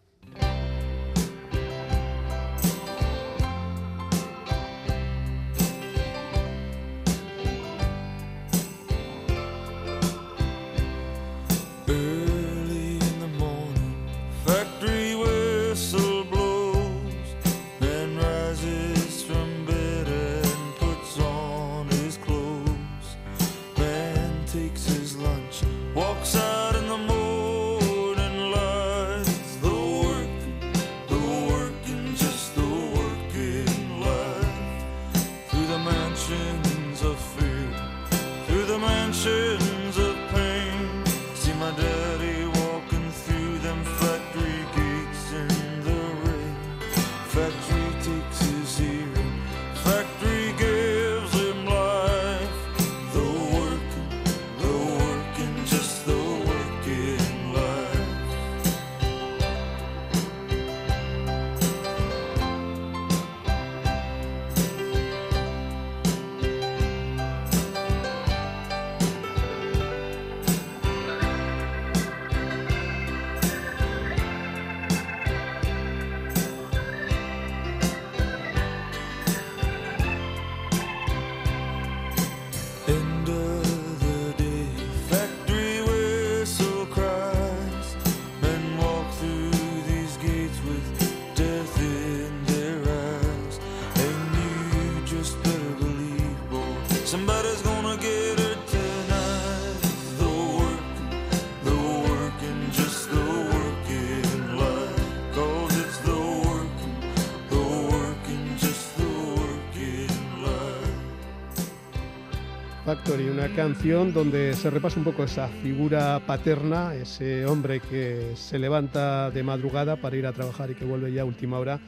Canción 113.50 114.14
donde 114.14 114.54
se 114.54 114.70
repasa 114.70 114.98
un 114.98 115.04
poco 115.04 115.24
esa 115.24 115.48
figura 115.48 116.22
paterna, 116.26 116.96
ese 116.96 117.46
hombre 117.46 117.80
que 117.80 118.32
se 118.36 118.58
levanta 118.58 119.30
de 119.30 119.44
madrugada 119.44 119.98
para 119.98 120.16
ir 120.16 120.26
a 120.26 120.34
trabajar 120.34 120.72
y 120.72 120.76
que 120.76 120.86
vuelve 120.86 121.12
ya 121.12 121.22
a 121.22 121.26
última 121.26 121.60
hora 121.60 121.80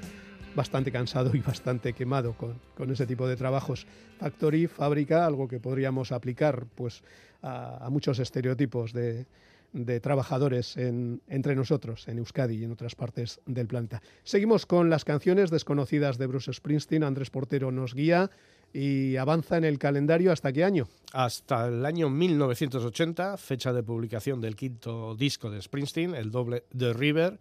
bastante 0.56 0.92
cansado 0.92 1.32
y 1.34 1.40
bastante 1.40 1.94
quemado 1.94 2.34
con, 2.34 2.60
con 2.76 2.92
ese 2.92 3.08
tipo 3.08 3.28
de 3.28 3.36
trabajos. 3.36 3.88
Factory, 4.20 4.68
fábrica, 4.68 5.26
algo 5.26 5.48
que 5.48 5.60
podríamos 5.60 6.12
aplicar 6.12 6.66
pues, 6.76 7.04
a, 7.42 7.88
muchos 7.90 8.20
estereotipos 8.20 8.94
de, 8.94 9.26
de 9.74 10.00
trabajadores 10.00 10.78
en, 10.78 11.22
entre 11.28 11.56
nosotros, 11.56 12.08
en 12.08 12.20
Euskadi 12.20 12.58
y 12.58 12.64
en 12.66 12.72
otras 12.72 12.96
partes 12.96 13.40
del 13.46 13.68
planeta. 13.68 14.02
Seguimos 14.24 14.66
con 14.66 14.90
las 14.90 15.06
canciones 15.06 15.50
desconocidas 15.50 16.18
de 16.18 16.28
Bruce 16.28 16.54
Springsteen. 16.54 17.04
Andrés 17.04 17.30
Portero 17.30 17.72
nos 17.72 17.94
guía 17.94 18.30
y 18.74 19.16
avanza 19.16 19.58
en 19.58 19.64
el 19.64 19.80
calendario 19.80 20.32
hasta 20.32 20.52
qué 20.52 20.64
año? 20.64 20.88
Hasta 21.14 21.68
el 21.68 21.86
año 21.86 22.10
1980, 22.10 23.38
fecha 23.38 23.74
de 23.74 23.84
publicación 23.84 24.42
del 24.42 24.56
quinto 24.56 25.16
disco 25.16 25.50
de 25.50 25.62
Springsteen, 25.62 26.16
el 26.16 26.32
doble 26.32 26.66
The 26.78 26.94
River, 26.94 27.40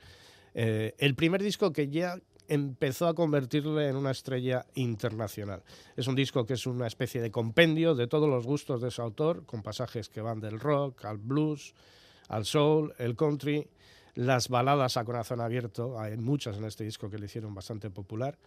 eh, 0.54 0.94
el 0.98 1.14
primer 1.14 1.42
disco 1.42 1.72
que 1.72 1.88
ya 1.88 2.18
empezó 2.48 3.08
a 3.08 3.14
convertirle 3.14 3.88
en 3.88 3.96
una 3.96 4.12
estrella 4.12 4.66
internacional. 4.74 5.62
Es 5.96 6.06
un 6.06 6.14
disco 6.14 6.46
que 6.46 6.54
es 6.54 6.66
una 6.66 6.86
especie 6.86 7.20
de 7.20 7.30
compendio 7.30 7.94
de 7.94 8.06
todos 8.06 8.28
los 8.28 8.46
gustos 8.46 8.80
de 8.80 8.90
su 8.90 9.02
autor, 9.02 9.44
con 9.46 9.62
pasajes 9.62 10.08
que 10.08 10.20
van 10.20 10.40
del 10.40 10.60
rock 10.60 11.04
al 11.04 11.18
blues, 11.18 11.74
al 12.28 12.44
soul, 12.44 12.94
el 12.98 13.16
country, 13.16 13.66
las 14.14 14.48
baladas 14.48 14.96
a 14.96 15.04
corazón 15.04 15.40
abierto, 15.40 16.00
hay 16.00 16.16
muchas 16.16 16.56
en 16.56 16.64
este 16.64 16.84
disco 16.84 17.10
que 17.10 17.18
le 17.18 17.26
hicieron 17.26 17.54
bastante 17.54 17.90
popular. 17.90 18.38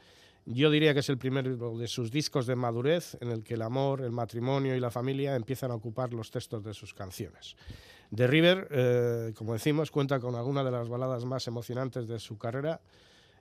Yo 0.52 0.72
diría 0.72 0.96
que 0.96 1.02
es 1.02 1.10
el 1.10 1.20
primero 1.20 1.78
de 1.78 1.88
sus 1.88 2.10
discos 2.10 2.48
de 2.48 2.56
madurez 2.56 3.16
en 3.22 3.30
el 3.30 3.44
que 3.44 3.54
el 3.54 3.62
amor, 3.62 4.02
el 4.02 4.12
matrimonio 4.12 4.76
y 4.76 4.80
la 4.80 4.90
familia 4.90 5.36
empiezan 5.36 5.70
a 5.70 5.76
ocupar 5.76 6.12
los 6.12 6.32
textos 6.32 6.64
de 6.64 6.74
sus 6.74 6.96
canciones. 6.96 7.56
The 8.16 8.26
River, 8.26 8.68
eh, 8.72 9.34
como 9.38 9.54
decimos, 9.54 9.92
cuenta 9.92 10.20
con 10.20 10.34
algunas 10.34 10.66
de 10.66 10.72
las 10.72 10.90
baladas 10.90 11.24
más 11.24 11.48
emocionantes 11.48 12.08
de 12.08 12.18
su 12.18 12.40
carrera. 12.40 12.82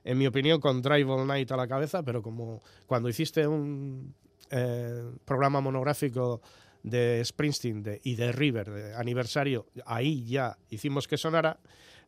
En 0.03 0.19
mi 0.19 0.27
opinión, 0.27 0.61
con 0.61 0.83
Drive 0.83 1.11
All 1.11 1.25
Night 1.25 1.51
a 1.51 1.57
la 1.57 1.67
cabeza, 1.67 2.03
pero 2.03 2.21
como 2.21 2.61
cuando 2.85 3.09
hiciste 3.09 3.47
un 3.47 4.13
eh, 4.51 5.03
programa 5.25 5.61
monográfico 5.61 6.41
de 6.83 7.25
Springsteen 7.25 8.01
y 8.03 8.15
de 8.17 8.31
River 8.31 8.69
de 8.69 8.95
aniversario, 8.95 9.65
ahí 9.87 10.25
ya 10.25 10.59
hicimos 10.69 11.07
que 11.07 11.17
sonara, 11.17 11.59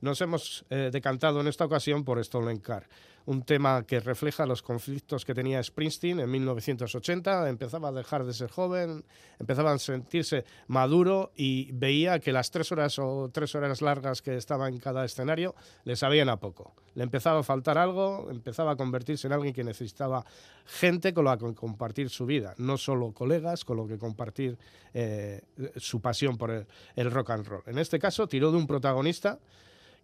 nos 0.01 0.21
hemos 0.21 0.63
eh, 0.69 0.89
decantado 0.91 1.41
en 1.41 1.47
esta 1.47 1.65
ocasión 1.65 2.03
por 2.03 2.23
Stolen 2.23 2.59
Car, 2.59 2.87
un 3.25 3.43
tema 3.43 3.83
que 3.83 3.99
refleja 3.99 4.45
los 4.45 4.61
conflictos 4.61 5.25
que 5.25 5.33
tenía 5.33 5.61
Springsteen 5.61 6.19
en 6.19 6.29
1980, 6.29 7.49
empezaba 7.49 7.89
a 7.89 7.91
dejar 7.91 8.25
de 8.25 8.33
ser 8.33 8.49
joven, 8.49 9.03
empezaba 9.39 9.71
a 9.71 9.77
sentirse 9.77 10.45
maduro 10.67 11.31
y 11.35 11.71
veía 11.71 12.19
que 12.19 12.31
las 12.31 12.51
tres 12.51 12.71
horas 12.71 12.97
o 12.99 13.29
tres 13.31 13.55
horas 13.55 13.81
largas 13.81 14.21
que 14.21 14.35
estaba 14.35 14.67
en 14.67 14.79
cada 14.79 15.05
escenario 15.05 15.55
le 15.83 15.95
sabían 15.95 16.29
a 16.29 16.37
poco. 16.37 16.73
Le 16.95 17.03
empezaba 17.03 17.39
a 17.39 17.43
faltar 17.43 17.77
algo, 17.77 18.27
empezaba 18.29 18.71
a 18.71 18.75
convertirse 18.75 19.27
en 19.27 19.33
alguien 19.33 19.53
que 19.53 19.63
necesitaba 19.63 20.25
gente 20.65 21.13
con 21.13 21.25
la 21.25 21.37
que 21.37 21.53
compartir 21.53 22.09
su 22.09 22.25
vida, 22.25 22.53
no 22.57 22.77
solo 22.77 23.13
colegas 23.13 23.63
con 23.63 23.77
lo 23.77 23.87
que 23.87 23.97
compartir 23.97 24.57
eh, 24.93 25.41
su 25.77 26.01
pasión 26.01 26.37
por 26.37 26.51
el, 26.51 26.67
el 26.95 27.11
rock 27.11 27.29
and 27.31 27.47
roll. 27.47 27.63
En 27.67 27.77
este 27.77 27.99
caso 27.99 28.27
tiró 28.27 28.51
de 28.51 28.57
un 28.57 28.67
protagonista 28.67 29.39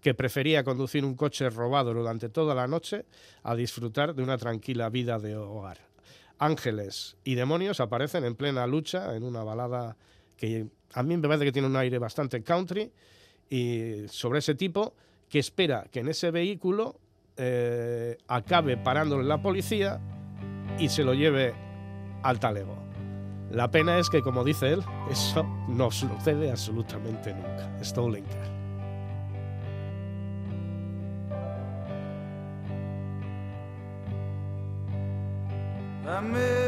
que 0.02 0.14
prefería 0.14 0.64
conducir 0.64 1.04
un 1.04 1.16
coche 1.16 1.50
robado 1.50 1.94
durante 1.94 2.30
toda 2.30 2.54
la 2.54 2.68
noche 2.68 3.06
a 3.44 3.56
disfrutar 3.56 4.14
de 4.14 4.24
una 4.24 4.38
tranquila 4.38 4.90
vida 4.90 5.20
de 5.20 5.36
hogar. 5.36 5.80
Ángeles 6.40 7.18
y 7.24 7.36
demonios 7.36 7.80
aparecen 7.80 8.24
en 8.24 8.36
plena 8.36 8.68
lucha 8.68 9.16
en 9.16 9.24
una 9.24 9.44
balada 9.44 9.98
que 10.36 10.68
a 10.94 11.04
mí 11.04 11.18
me 11.18 11.28
parece 11.28 11.46
que 11.46 11.52
tiene 11.52 11.68
un 11.68 11.76
aire 11.76 11.98
bastante 11.98 12.44
country 12.44 12.92
y 13.50 14.08
sobre 14.08 14.40
ese 14.40 14.56
tipo 14.56 14.94
que 15.30 15.40
espera 15.40 15.88
que 15.92 16.00
en 16.00 16.10
ese 16.10 16.32
vehículo 16.32 17.00
eh, 17.36 18.18
acabe 18.28 18.78
parándole 18.78 19.24
la 19.24 19.42
policía 19.42 20.00
y 20.80 20.90
se 20.90 21.04
lo 21.04 21.14
lleve 21.14 21.54
al 22.24 22.40
talego. 22.40 22.78
La 23.52 23.72
pena 23.72 23.98
es 23.98 24.10
que, 24.10 24.22
como 24.22 24.44
dice 24.44 24.74
él, 24.74 24.84
eso 25.10 25.44
no 25.70 25.90
sucede 25.90 26.52
absolutamente 26.52 27.34
nunca. 27.34 27.72
Stolen 27.82 28.26
Car. 28.26 28.57
I 36.10 36.22
met 36.22 36.67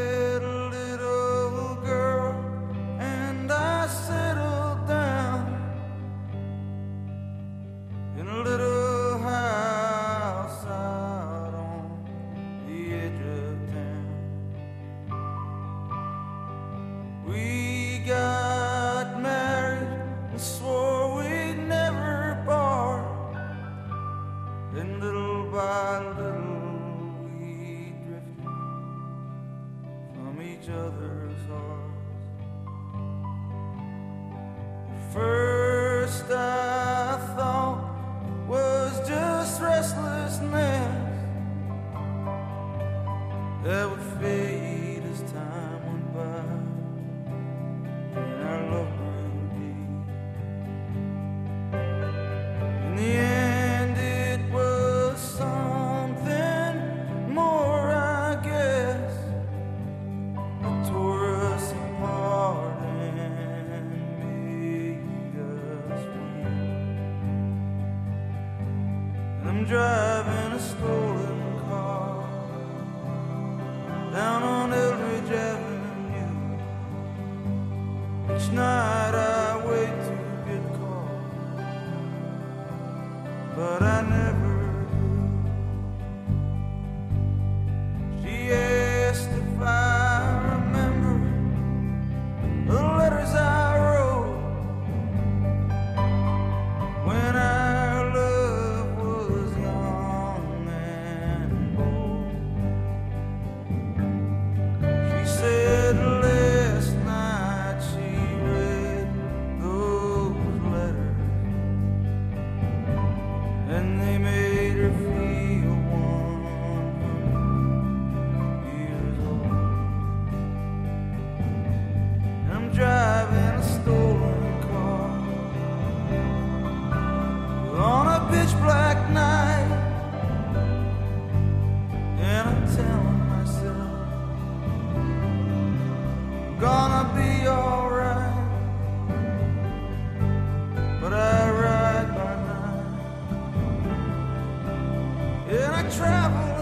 I 145.80 145.84
travel 145.84 146.59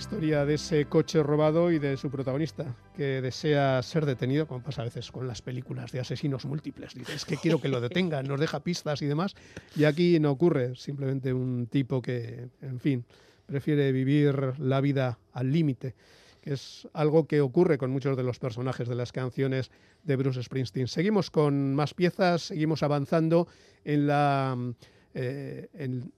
historia 0.00 0.46
de 0.46 0.54
ese 0.54 0.86
coche 0.86 1.22
robado 1.22 1.70
y 1.70 1.78
de 1.78 1.98
su 1.98 2.10
protagonista, 2.10 2.74
que 2.96 3.20
desea 3.20 3.82
ser 3.82 4.06
detenido, 4.06 4.48
como 4.48 4.62
pasa 4.62 4.80
a 4.80 4.86
veces 4.86 5.12
con 5.12 5.28
las 5.28 5.42
películas 5.42 5.92
de 5.92 6.00
asesinos 6.00 6.46
múltiples. 6.46 6.94
Dice, 6.94 7.14
es 7.14 7.26
que 7.26 7.36
quiero 7.36 7.60
que 7.60 7.68
lo 7.68 7.80
detengan, 7.82 8.26
nos 8.26 8.40
deja 8.40 8.60
pistas 8.60 9.02
y 9.02 9.06
demás. 9.06 9.34
Y 9.76 9.84
aquí 9.84 10.18
no 10.18 10.30
ocurre, 10.30 10.74
simplemente 10.74 11.34
un 11.34 11.66
tipo 11.66 12.00
que, 12.00 12.48
en 12.62 12.80
fin, 12.80 13.04
prefiere 13.44 13.92
vivir 13.92 14.54
la 14.58 14.80
vida 14.80 15.18
al 15.32 15.52
límite 15.52 15.94
que 16.40 16.54
es 16.54 16.88
algo 16.94 17.26
que 17.26 17.42
ocurre 17.42 17.76
con 17.76 17.90
muchos 17.90 18.16
de 18.16 18.22
los 18.22 18.38
personajes 18.38 18.88
de 18.88 18.94
las 18.94 19.12
canciones 19.12 19.70
de 20.04 20.16
Bruce 20.16 20.42
Springsteen. 20.42 20.88
Seguimos 20.88 21.30
con 21.30 21.74
más 21.74 21.92
piezas, 21.92 22.40
seguimos 22.40 22.82
avanzando 22.82 23.46
en 23.84 24.06
la 24.06 24.56
eh, 25.12 25.68
en, 25.74 26.12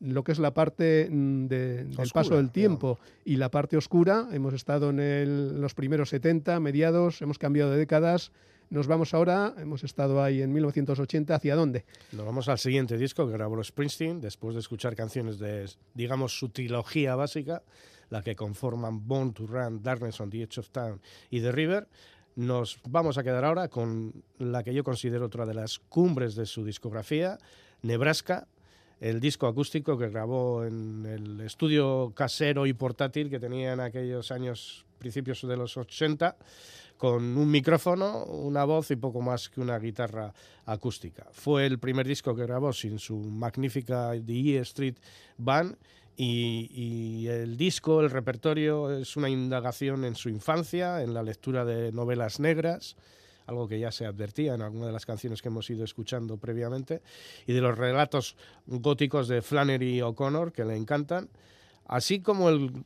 lo 0.00 0.24
que 0.24 0.32
es 0.32 0.38
la 0.38 0.52
parte 0.54 1.08
mm, 1.10 1.46
del 1.46 2.10
paso 2.12 2.36
del 2.36 2.50
tiempo 2.50 2.98
y 3.24 3.36
la 3.36 3.50
parte 3.50 3.76
oscura. 3.76 4.28
Hemos 4.32 4.54
estado 4.54 4.90
en 4.90 5.60
los 5.60 5.74
primeros 5.74 6.10
70, 6.10 6.60
mediados, 6.60 7.22
hemos 7.22 7.38
cambiado 7.38 7.70
de 7.70 7.78
décadas. 7.78 8.32
Nos 8.70 8.86
vamos 8.86 9.14
ahora, 9.14 9.52
hemos 9.58 9.82
estado 9.82 10.22
ahí 10.22 10.42
en 10.42 10.52
1980, 10.52 11.34
¿hacia 11.34 11.56
dónde? 11.56 11.84
Nos 12.12 12.24
vamos 12.24 12.48
al 12.48 12.58
siguiente 12.58 12.96
disco 12.96 13.26
que 13.26 13.32
grabó 13.32 13.62
Springsteen, 13.64 14.20
después 14.20 14.54
de 14.54 14.60
escuchar 14.60 14.94
canciones 14.94 15.40
de, 15.40 15.68
digamos, 15.94 16.38
su 16.38 16.50
trilogía 16.50 17.16
básica, 17.16 17.64
la 18.10 18.22
que 18.22 18.36
conforman 18.36 19.08
Born 19.08 19.32
to 19.32 19.46
Run, 19.48 19.82
Darkness 19.82 20.20
on 20.20 20.30
the 20.30 20.42
Edge 20.42 20.60
of 20.60 20.70
Town 20.70 21.00
y 21.30 21.40
The 21.40 21.50
River. 21.50 21.88
Nos 22.36 22.78
vamos 22.88 23.18
a 23.18 23.24
quedar 23.24 23.44
ahora 23.44 23.66
con 23.66 24.22
la 24.38 24.62
que 24.62 24.72
yo 24.72 24.84
considero 24.84 25.26
otra 25.26 25.46
de 25.46 25.54
las 25.54 25.80
cumbres 25.80 26.36
de 26.36 26.46
su 26.46 26.64
discografía, 26.64 27.38
Nebraska, 27.82 28.46
el 29.00 29.18
disco 29.18 29.46
acústico 29.46 29.96
que 29.96 30.10
grabó 30.10 30.64
en 30.64 31.06
el 31.06 31.40
estudio 31.40 32.12
casero 32.14 32.66
y 32.66 32.74
portátil 32.74 33.30
que 33.30 33.40
tenía 33.40 33.72
en 33.72 33.80
aquellos 33.80 34.30
años, 34.30 34.84
principios 34.98 35.40
de 35.46 35.56
los 35.56 35.76
80, 35.76 36.36
con 36.98 37.38
un 37.38 37.50
micrófono, 37.50 38.24
una 38.24 38.64
voz 38.64 38.90
y 38.90 38.96
poco 38.96 39.22
más 39.22 39.48
que 39.48 39.62
una 39.62 39.78
guitarra 39.78 40.34
acústica. 40.66 41.26
Fue 41.32 41.64
el 41.64 41.78
primer 41.78 42.06
disco 42.06 42.36
que 42.36 42.42
grabó 42.42 42.74
sin 42.74 42.98
su 42.98 43.16
magnífica 43.16 44.12
The 44.24 44.56
E 44.56 44.58
Street 44.58 44.96
Band 45.38 45.78
y, 46.14 46.68
y, 46.70 47.28
el 47.28 47.56
disco, 47.56 48.02
el 48.02 48.10
repertorio, 48.10 48.94
es 48.94 49.16
una 49.16 49.30
indagación 49.30 50.04
en 50.04 50.14
su 50.14 50.28
infancia, 50.28 51.02
en 51.02 51.14
la 51.14 51.22
lectura 51.22 51.64
de 51.64 51.90
novelas 51.90 52.38
negras, 52.38 52.96
algo 53.50 53.68
que 53.68 53.78
ya 53.78 53.92
se 53.92 54.06
advertía 54.06 54.54
en 54.54 54.62
alguna 54.62 54.86
de 54.86 54.92
las 54.92 55.04
canciones 55.04 55.42
que 55.42 55.48
hemos 55.48 55.68
ido 55.68 55.84
escuchando 55.84 56.38
previamente, 56.38 57.02
y 57.46 57.52
de 57.52 57.60
los 57.60 57.76
relatos 57.76 58.36
góticos 58.66 59.28
de 59.28 59.42
Flannery 59.42 60.00
O'Connor, 60.00 60.52
que 60.52 60.64
le 60.64 60.76
encantan, 60.76 61.28
así 61.86 62.20
como 62.20 62.48
el, 62.48 62.84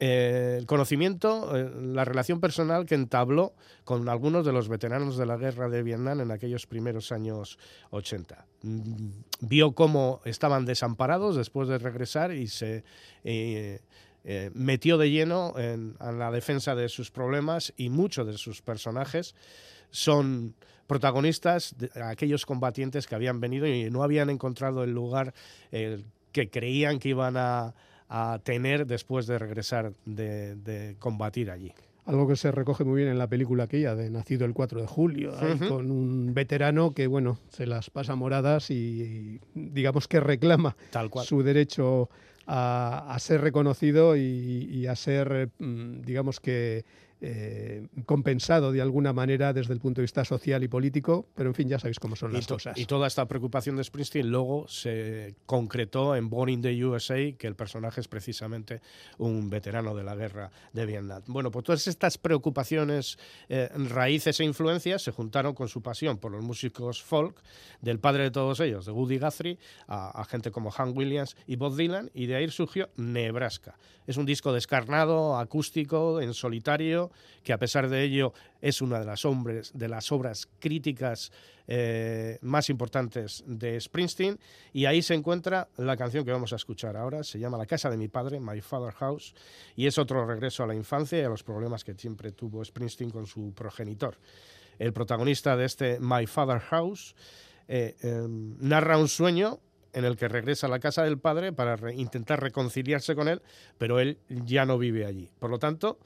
eh, 0.00 0.56
el 0.58 0.66
conocimiento, 0.66 1.56
eh, 1.56 1.70
la 1.80 2.04
relación 2.04 2.40
personal 2.40 2.86
que 2.86 2.96
entabló 2.96 3.54
con 3.84 4.08
algunos 4.08 4.44
de 4.44 4.52
los 4.52 4.68
veteranos 4.68 5.16
de 5.16 5.26
la 5.26 5.36
guerra 5.36 5.68
de 5.68 5.82
Vietnam 5.82 6.20
en 6.20 6.30
aquellos 6.30 6.66
primeros 6.66 7.12
años 7.12 7.58
80. 7.90 8.46
Mm, 8.62 9.08
vio 9.40 9.72
cómo 9.72 10.20
estaban 10.24 10.66
desamparados 10.66 11.36
después 11.36 11.68
de 11.68 11.78
regresar 11.78 12.32
y 12.32 12.48
se... 12.48 12.84
Eh, 13.24 13.80
eh, 14.30 14.50
metió 14.52 14.98
de 14.98 15.10
lleno 15.10 15.54
en, 15.56 15.96
la 15.98 16.30
defensa 16.30 16.74
de 16.74 16.90
sus 16.90 17.10
problemas 17.10 17.72
y 17.78 17.88
muchos 17.88 18.26
de 18.26 18.36
sus 18.36 18.60
personajes. 18.60 19.34
Son 19.90 20.54
protagonistas 20.86 21.74
de 21.78 21.90
aquellos 22.02 22.44
combatientes 22.44 23.06
que 23.06 23.14
habían 23.14 23.40
venido 23.40 23.66
y 23.66 23.90
no 23.90 24.02
habían 24.02 24.28
encontrado 24.28 24.84
el 24.84 24.92
lugar 24.92 25.32
que 25.70 26.50
creían 26.50 26.98
que 26.98 27.08
iban 27.08 27.36
a, 27.38 27.74
tener 28.42 28.86
después 28.86 29.26
de 29.26 29.38
regresar 29.38 29.92
de, 30.04 30.96
combatir 30.98 31.50
allí. 31.50 31.72
Algo 32.04 32.28
que 32.28 32.36
se 32.36 32.50
recoge 32.50 32.84
muy 32.84 32.96
bien 32.96 33.08
en 33.08 33.18
la 33.18 33.28
película 33.28 33.64
aquella 33.64 33.94
de 33.94 34.10
Nacido 34.10 34.44
el 34.44 34.52
4 34.52 34.82
de 34.82 34.86
julio, 34.86 35.32
con 35.68 35.90
un 35.90 36.34
veterano 36.34 36.92
que, 36.92 37.06
bueno, 37.06 37.38
se 37.48 37.66
las 37.66 37.88
pasa 37.88 38.14
moradas 38.14 38.70
y 38.70 39.40
digamos 39.54 40.06
que 40.06 40.20
reclama 40.20 40.76
su 41.24 41.42
derecho 41.42 42.10
a, 42.48 43.16
ser 43.20 43.42
reconocido 43.42 44.16
y, 44.16 44.86
a 44.86 44.96
ser, 44.96 45.50
mm, 45.58 46.00
digamos 46.02 46.40
que, 46.40 46.84
eh, 47.20 47.88
compensado 48.06 48.70
de 48.70 48.80
alguna 48.80 49.12
manera 49.12 49.52
desde 49.52 49.72
el 49.72 49.80
punto 49.80 50.00
de 50.00 50.04
vista 50.04 50.24
social 50.24 50.62
y 50.62 50.68
político, 50.68 51.26
pero 51.34 51.50
en 51.50 51.54
fin, 51.54 51.68
ya 51.68 51.78
sabéis 51.78 51.98
cómo 51.98 52.14
son 52.14 52.32
las 52.32 52.46
cosas. 52.46 52.78
Y 52.78 52.86
toda 52.86 53.08
esta 53.08 53.26
preocupación 53.26 53.76
de 53.76 53.82
Springsteen 53.82 54.30
luego 54.30 54.68
se 54.68 55.34
concretó 55.44 56.14
en 56.14 56.30
Born 56.30 56.50
in 56.50 56.62
the 56.62 56.84
USA, 56.84 57.32
que 57.36 57.46
el 57.46 57.56
personaje 57.56 58.00
es 58.00 58.08
precisamente 58.08 58.80
un 59.18 59.50
veterano 59.50 59.96
de 59.96 60.04
la 60.04 60.14
guerra 60.14 60.50
de 60.72 60.86
Vietnam. 60.86 61.22
Bueno, 61.26 61.50
pues 61.50 61.64
todas 61.64 61.88
estas 61.88 62.18
preocupaciones, 62.18 63.18
eh, 63.48 63.68
raíces 63.74 64.38
e 64.38 64.44
influencias 64.44 65.02
se 65.02 65.10
juntaron 65.10 65.54
con 65.54 65.68
su 65.68 65.82
pasión 65.82 66.18
por 66.18 66.30
los 66.30 66.44
músicos 66.44 67.02
folk, 67.02 67.42
del 67.80 67.98
padre 67.98 68.24
de 68.24 68.30
todos 68.30 68.60
ellos, 68.60 68.86
de 68.86 68.92
Woody 68.92 69.18
Guthrie, 69.18 69.58
a, 69.88 70.20
a 70.20 70.24
gente 70.24 70.52
como 70.52 70.70
Hank 70.70 70.96
Williams 70.96 71.36
y 71.46 71.56
Bob 71.56 71.76
Dylan, 71.76 72.10
y 72.14 72.26
de 72.26 72.36
ahí 72.36 72.48
surgió 72.48 72.90
Nebraska. 72.96 73.76
Es 74.06 74.16
un 74.16 74.24
disco 74.24 74.52
descarnado, 74.52 75.36
acústico, 75.36 76.20
en 76.20 76.32
solitario, 76.32 77.07
que 77.42 77.52
a 77.52 77.58
pesar 77.58 77.88
de 77.88 78.02
ello 78.02 78.32
es 78.60 78.82
una 78.82 79.00
de 79.00 79.88
las, 79.88 80.12
obras 80.12 80.48
críticas 80.58 81.32
eh, 81.66 82.38
más 82.42 82.70
importantes 82.70 83.44
de 83.46 83.80
Springsteen. 83.80 84.38
Y 84.72 84.86
ahí 84.86 85.02
se 85.02 85.14
encuentra 85.14 85.68
la 85.76 85.96
canción 85.96 86.24
que 86.24 86.32
vamos 86.32 86.52
a 86.52 86.56
escuchar 86.56 86.96
ahora, 86.96 87.22
se 87.22 87.38
llama 87.38 87.58
La 87.58 87.66
casa 87.66 87.90
de 87.90 87.96
mi 87.96 88.08
padre, 88.08 88.40
My 88.40 88.60
Father 88.60 88.92
House, 88.94 89.34
y 89.76 89.86
es 89.86 89.98
otro 89.98 90.26
regreso 90.26 90.62
a 90.62 90.66
la 90.66 90.74
infancia 90.74 91.20
y 91.20 91.24
a 91.24 91.28
los 91.28 91.42
problemas 91.42 91.84
que 91.84 91.94
siempre 91.94 92.32
tuvo 92.32 92.64
Springsteen 92.64 93.10
con 93.10 93.26
su 93.26 93.52
progenitor. 93.54 94.16
El 94.78 94.92
protagonista 94.92 95.56
de 95.56 95.64
este 95.64 95.98
My 96.00 96.26
Father 96.26 96.60
House 96.60 97.14
eh, 97.66 97.96
em, 98.00 98.56
narra 98.60 98.96
un 98.96 99.08
sueño 99.08 99.60
en 99.92 100.04
el 100.04 100.16
que 100.16 100.28
regresa 100.28 100.66
a 100.66 100.70
la 100.70 100.78
casa 100.78 101.02
del 101.02 101.18
padre 101.18 101.52
para 101.52 101.92
intentar 101.92 102.40
reconciliarse 102.40 103.14
con 103.14 103.28
él, 103.28 103.42
pero 103.78 104.00
él 104.00 104.18
ya 104.28 104.64
no 104.64 104.78
vive 104.78 105.04
allí. 105.04 105.30
Por 105.38 105.50
lo 105.50 105.58
tanto, 105.58 105.98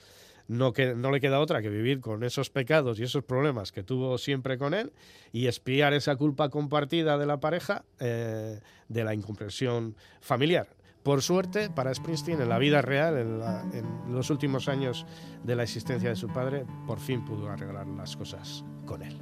no, 0.48 0.72
que, 0.72 0.94
no 0.94 1.10
le 1.10 1.20
queda 1.20 1.40
otra 1.40 1.62
que 1.62 1.68
vivir 1.68 2.00
con 2.00 2.24
esos 2.24 2.50
pecados 2.50 2.98
y 2.98 3.04
esos 3.04 3.24
problemas 3.24 3.72
que 3.72 3.82
tuvo 3.82 4.18
siempre 4.18 4.58
con 4.58 4.74
él 4.74 4.92
y 5.32 5.46
espiar 5.46 5.92
esa 5.92 6.16
culpa 6.16 6.48
compartida 6.48 7.18
de 7.18 7.26
la 7.26 7.40
pareja 7.40 7.84
eh, 8.00 8.60
de 8.88 9.04
la 9.04 9.14
incomprensión 9.14 9.96
familiar. 10.20 10.68
Por 11.02 11.20
suerte, 11.20 11.68
para 11.68 11.92
Springsteen, 11.92 12.40
en 12.40 12.48
la 12.48 12.58
vida 12.58 12.80
real, 12.80 13.18
en, 13.18 14.14
los 14.14 14.30
últimos 14.30 14.68
años 14.68 15.04
de 15.42 15.56
la 15.56 15.64
existencia 15.64 16.10
de 16.10 16.16
su 16.16 16.28
padre, 16.28 16.64
por 16.86 17.00
fin 17.00 17.24
pudo 17.24 17.50
arreglar 17.50 17.88
las 17.88 18.16
cosas 18.16 18.64
con 18.86 19.02
él. 19.02 19.18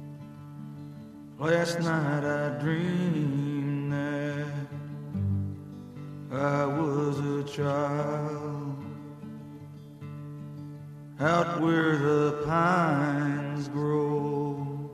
Out 11.21 11.61
where 11.61 11.97
the 11.97 12.41
pines 12.47 13.67
grow, 13.67 14.89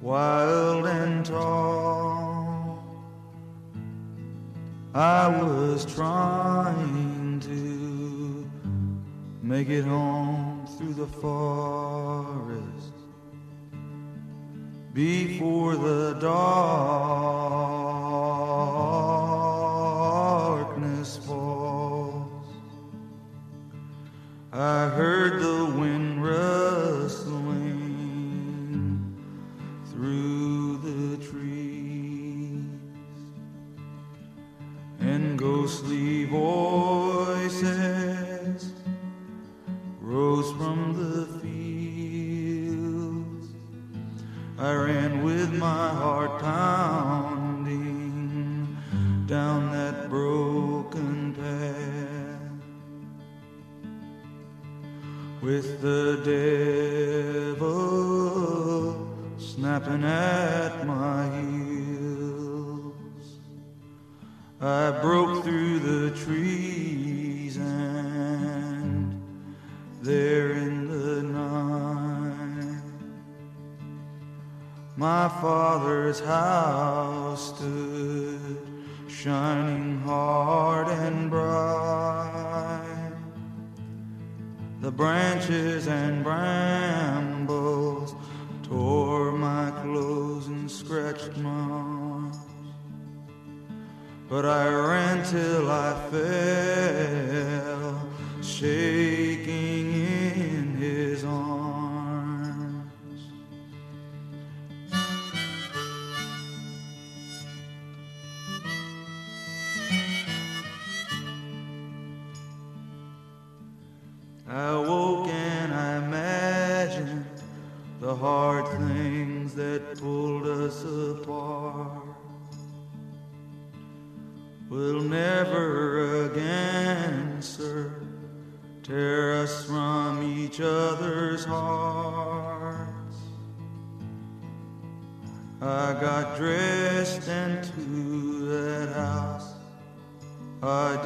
wild 0.00 0.86
and 0.86 1.24
tall. 1.24 2.82
I 4.94 5.28
was 5.28 5.86
trying 5.94 7.38
to 7.40 8.50
make 9.42 9.68
it 9.68 9.84
home 9.84 10.66
through 10.76 10.94
the 10.94 11.06
forest 11.06 12.92
before 14.92 15.76
the 15.76 16.14
darkness 16.14 17.46
I 24.58 24.88
heard 24.88 25.42
the 25.42 25.66
wind 25.66 26.24
rustling 26.24 27.54
through 29.92 30.78
the 30.78 31.18
trees 31.22 32.64
and 34.98 35.38
ghostly 35.38 36.24
voices 36.24 36.65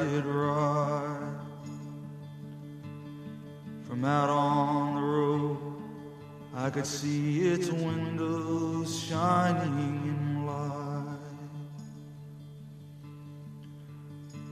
did. 0.03 0.23
From 3.87 4.05
out 4.05 4.29
on 4.29 4.95
the 4.95 5.01
road, 5.01 5.57
I 6.55 6.69
could 6.69 6.85
see 6.85 7.41
its 7.49 7.69
windows 7.69 8.99
shining 8.99 10.07
in 10.13 10.45
light. 10.45 11.17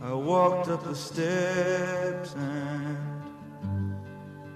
I 0.02 0.14
walked 0.14 0.68
up 0.68 0.84
the 0.84 0.96
steps 0.96 2.36
and 2.36 2.98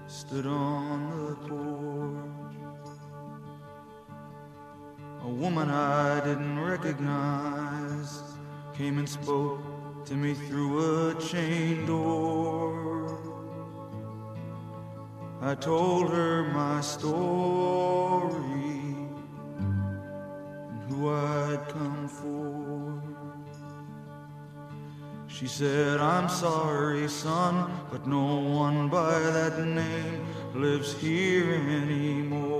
stood 0.06 0.46
on 0.46 1.10
the 1.10 1.34
porch. 1.48 2.56
A 5.22 5.28
woman 5.28 5.70
I 5.70 6.20
didn't 6.24 6.60
recognize 6.60 8.22
came 8.76 8.98
and 8.98 9.08
spoke 9.08 9.63
to 10.06 10.14
me 10.14 10.34
through 10.34 11.10
a 11.10 11.14
chain 11.20 11.86
door. 11.86 13.18
I 15.40 15.54
told 15.54 16.10
her 16.10 16.44
my 16.52 16.82
story 16.82 18.34
and 19.58 20.82
who 20.88 21.08
I'd 21.08 21.68
come 21.68 22.08
for. 22.08 23.02
She 25.26 25.46
said, 25.46 26.00
I'm 26.00 26.28
sorry, 26.28 27.08
son, 27.08 27.72
but 27.90 28.06
no 28.06 28.36
one 28.36 28.90
by 28.90 29.18
that 29.18 29.58
name 29.58 30.26
lives 30.54 30.92
here 31.00 31.54
anymore. 31.54 32.53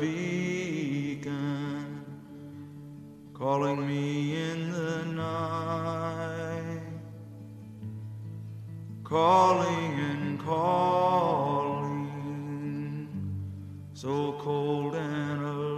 Beacon 0.00 1.64
calling 3.32 3.86
me 3.86 4.36
in 4.50 4.72
the 4.72 5.04
night. 5.06 6.82
Calling 9.02 9.94
and 10.10 10.40
calling, 10.40 12.08
so 13.92 14.32
cold 14.40 14.94
and 14.94 15.42
alone 15.42 15.74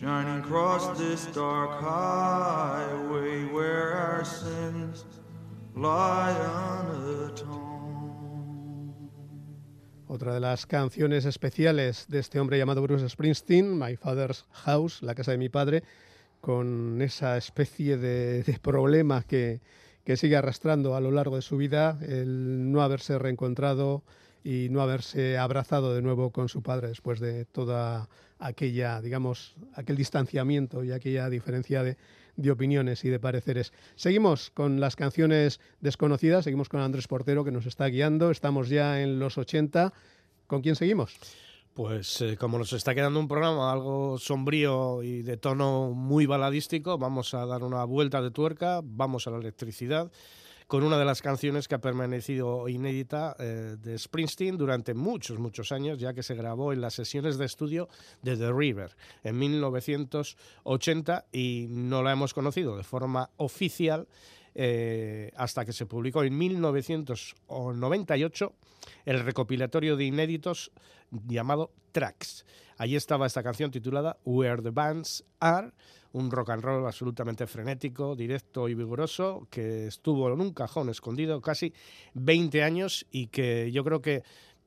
shining 0.00 0.38
across 0.38 0.96
this 0.98 1.26
dark 1.26 1.80
highway 1.80 3.44
where 3.46 3.94
our 3.94 4.24
sins 4.24 5.04
lie 5.74 6.30
unatoned. 6.30 6.97
Otra 10.10 10.32
de 10.32 10.40
las 10.40 10.64
canciones 10.64 11.26
especiales 11.26 12.06
de 12.08 12.20
este 12.20 12.40
hombre 12.40 12.56
llamado 12.56 12.80
Bruce 12.80 13.06
Springsteen, 13.10 13.78
My 13.78 13.94
Father's 13.94 14.46
House, 14.52 15.02
la 15.02 15.14
casa 15.14 15.32
de 15.32 15.36
mi 15.36 15.50
padre, 15.50 15.82
con 16.40 17.02
esa 17.02 17.36
especie 17.36 17.98
de, 17.98 18.42
de 18.42 18.58
problema 18.58 19.22
que, 19.22 19.60
que 20.04 20.16
sigue 20.16 20.36
arrastrando 20.36 20.96
a 20.96 21.02
lo 21.02 21.10
largo 21.10 21.36
de 21.36 21.42
su 21.42 21.58
vida, 21.58 21.98
el 22.00 22.72
no 22.72 22.80
haberse 22.80 23.18
reencontrado 23.18 24.02
y 24.42 24.68
no 24.70 24.80
haberse 24.80 25.36
abrazado 25.36 25.94
de 25.94 26.00
nuevo 26.00 26.30
con 26.30 26.48
su 26.48 26.62
padre 26.62 26.88
después 26.88 27.20
de 27.20 27.44
toda 27.44 28.08
aquella, 28.38 29.02
digamos, 29.02 29.56
aquel 29.74 29.96
distanciamiento 29.96 30.84
y 30.84 30.92
aquella 30.92 31.28
diferencia 31.28 31.82
de, 31.82 31.98
de 32.38 32.50
opiniones 32.52 33.04
y 33.04 33.10
de 33.10 33.18
pareceres. 33.18 33.72
Seguimos 33.96 34.50
con 34.50 34.80
las 34.80 34.96
canciones 34.96 35.60
desconocidas, 35.80 36.44
seguimos 36.44 36.68
con 36.68 36.80
Andrés 36.80 37.08
Portero 37.08 37.44
que 37.44 37.50
nos 37.50 37.66
está 37.66 37.86
guiando, 37.86 38.30
estamos 38.30 38.68
ya 38.68 39.02
en 39.02 39.18
los 39.18 39.36
80. 39.36 39.92
¿Con 40.46 40.62
quién 40.62 40.76
seguimos? 40.76 41.18
Pues 41.74 42.20
eh, 42.22 42.36
como 42.38 42.58
nos 42.58 42.72
está 42.72 42.94
quedando 42.94 43.20
un 43.20 43.28
programa 43.28 43.70
algo 43.70 44.18
sombrío 44.18 45.02
y 45.02 45.22
de 45.22 45.36
tono 45.36 45.90
muy 45.90 46.26
baladístico, 46.26 46.96
vamos 46.96 47.34
a 47.34 47.44
dar 47.44 47.62
una 47.62 47.84
vuelta 47.84 48.22
de 48.22 48.30
tuerca, 48.30 48.80
vamos 48.82 49.26
a 49.26 49.30
la 49.30 49.38
electricidad 49.38 50.10
con 50.68 50.84
una 50.84 50.96
de 50.98 51.04
las 51.06 51.22
canciones 51.22 51.66
que 51.66 51.74
ha 51.74 51.80
permanecido 51.80 52.68
inédita 52.68 53.34
eh, 53.38 53.76
de 53.80 53.98
Springsteen 53.98 54.58
durante 54.58 54.92
muchos, 54.92 55.38
muchos 55.38 55.72
años, 55.72 55.98
ya 55.98 56.12
que 56.12 56.22
se 56.22 56.34
grabó 56.34 56.74
en 56.74 56.82
las 56.82 56.92
sesiones 56.92 57.38
de 57.38 57.46
estudio 57.46 57.88
de 58.20 58.36
The 58.36 58.52
River 58.52 58.94
en 59.24 59.38
1980 59.38 61.24
y 61.32 61.68
no 61.70 62.02
la 62.02 62.12
hemos 62.12 62.34
conocido 62.34 62.76
de 62.76 62.84
forma 62.84 63.30
oficial 63.38 64.08
eh, 64.54 65.32
hasta 65.36 65.64
que 65.64 65.72
se 65.72 65.86
publicó 65.86 66.22
en 66.22 66.36
1998 66.36 68.52
el 69.06 69.20
recopilatorio 69.20 69.96
de 69.96 70.04
inéditos 70.04 70.70
llamado 71.10 71.72
Tracks. 71.92 72.44
Allí 72.76 72.94
estaba 72.94 73.26
esta 73.26 73.42
canción 73.42 73.70
titulada 73.70 74.18
Where 74.24 74.60
the 74.60 74.68
Bands 74.70 75.24
Are, 75.40 75.72
un 76.12 76.30
rock 76.30 76.50
and 76.50 76.62
roll 76.62 76.86
absolutamente 76.86 77.46
frenético, 77.46 78.16
directo 78.16 78.68
y 78.68 78.74
vigoroso, 78.74 79.46
que 79.50 79.86
estuvo 79.86 80.32
en 80.32 80.40
un 80.40 80.52
cajón 80.52 80.88
escondido 80.88 81.40
casi 81.40 81.72
20 82.14 82.62
años 82.62 83.06
y 83.10 83.26
que 83.28 83.70
yo 83.72 83.84
creo 83.84 84.00
que 84.00 84.22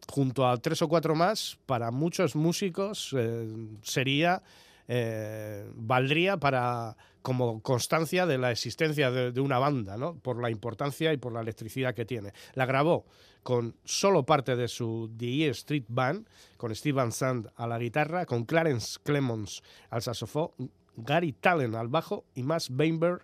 junto 0.09 0.47
a 0.47 0.57
tres 0.57 0.81
o 0.81 0.87
cuatro 0.87 1.15
más, 1.15 1.57
para 1.65 1.91
muchos 1.91 2.35
músicos 2.35 3.15
eh, 3.17 3.47
sería, 3.81 4.41
eh, 4.87 5.69
valdría 5.75 6.37
para 6.37 6.95
como 7.21 7.61
constancia 7.61 8.25
de 8.25 8.37
la 8.37 8.51
existencia 8.51 9.11
de, 9.11 9.39
una 9.39 9.59
banda, 9.59 9.95
¿no? 9.95 10.15
por 10.15 10.41
la 10.41 10.49
importancia 10.49 11.13
y 11.13 11.17
por 11.17 11.33
la 11.33 11.41
electricidad 11.41 11.93
que 11.93 12.05
tiene. 12.05 12.33
La 12.55 12.65
grabó 12.65 13.05
con 13.43 13.75
solo 13.83 14.23
parte 14.23 14.55
de 14.55 14.67
su 14.67 15.11
The 15.17 15.49
Street 15.49 15.85
Band, 15.87 16.27
con 16.57 16.75
Steve 16.75 17.11
Sant 17.11 17.47
a 17.55 17.67
la 17.67 17.77
guitarra, 17.77 18.25
con 18.25 18.45
Clarence 18.45 18.99
Clemons 19.03 19.61
al 19.89 20.01
saxofón, 20.01 20.49
Gary 20.95 21.33
Talent 21.33 21.75
al 21.75 21.87
bajo 21.87 22.25
y 22.35 22.43
Max 22.43 22.69
Weinberg 22.69 23.21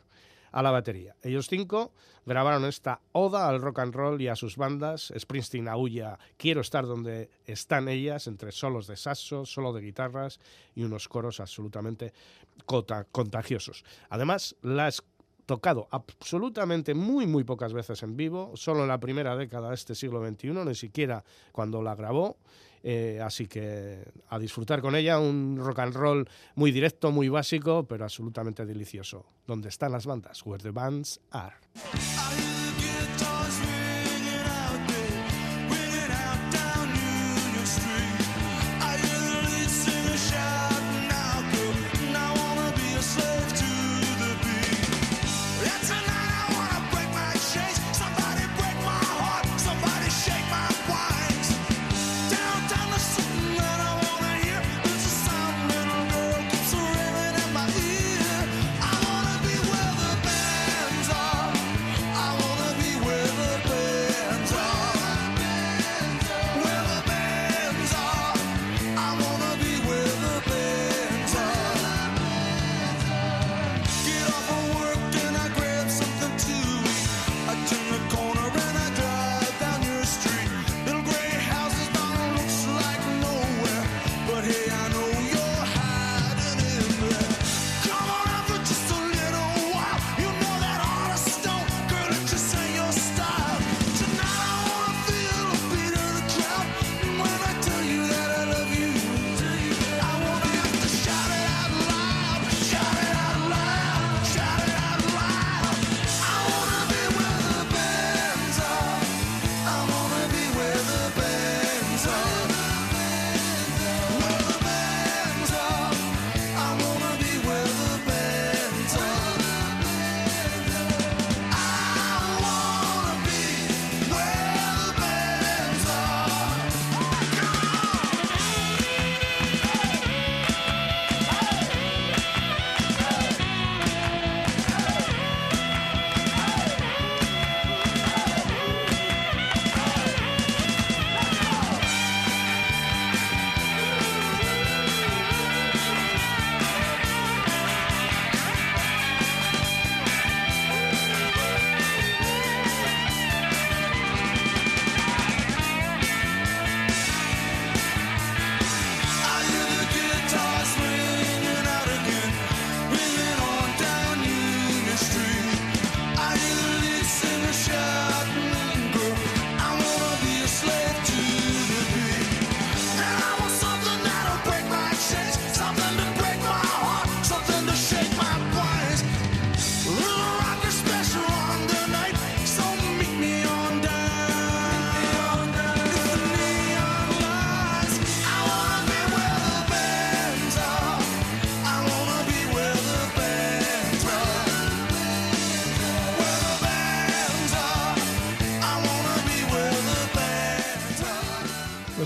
a 0.52 0.64
la 0.64 0.72
batería. 0.72 1.16
Ellos 1.22 1.48
cinco 1.48 1.92
grabaron 2.26 2.66
esta 2.66 3.00
oda 3.12 3.48
al 3.48 3.62
rock 3.62 3.80
and 3.80 3.94
roll 3.94 4.22
y 4.22 4.28
a 4.28 4.36
sus 4.36 4.58
bandas. 4.58 5.14
Springsteen 5.18 5.68
aúlla 5.68 6.18
Quiero 6.38 6.62
estar 6.62 6.86
donde 6.86 7.30
están 7.46 7.88
ellas, 7.88 8.28
entre 8.28 8.52
solos 8.52 8.88
de 8.88 8.98
saxo, 8.98 9.46
solo 9.46 9.74
de 9.74 9.82
guitarras 9.82 10.40
y 10.76 10.84
unos 10.84 11.08
coros 11.08 11.40
absolutamente 11.40 12.14
contagiosos. 13.12 13.84
Además, 14.10 14.56
las 14.62 15.04
tocado 15.48 15.88
absolutamente 15.90 16.94
muy, 16.94 17.26
muy 17.26 17.44
pocas 17.44 17.74
veces 17.74 18.04
en 18.04 18.16
vivo, 18.16 18.52
solo 18.56 18.84
en 18.84 18.90
la 18.90 19.00
primera 19.00 19.36
década 19.36 19.70
de 19.70 19.76
este 19.76 19.96
siglo 19.96 20.24
XXI, 20.24 20.50
ni 20.52 20.76
siquiera 20.76 21.24
cuando 21.52 21.82
la 21.82 21.96
grabó. 21.96 22.38
Eh, 22.84 23.20
así 23.24 23.48
que 23.48 24.06
a 24.30 24.38
disfrutar 24.38 24.82
con 24.82 24.96
ella, 24.96 25.20
un 25.20 25.58
rock 25.58 25.80
and 25.80 25.96
roll 25.96 26.30
muy 26.56 26.72
directo, 26.72 27.12
muy 27.12 27.28
básico, 27.28 27.86
pero 27.88 28.04
absolutamente 28.04 28.66
delicioso. 28.66 29.26
¿Dónde 29.48 29.70
están 29.70 29.92
las 29.94 30.06
bandas? 30.06 30.46
Where 30.46 30.62
the 30.62 30.72
bands 30.72 31.20
are. 31.32 31.56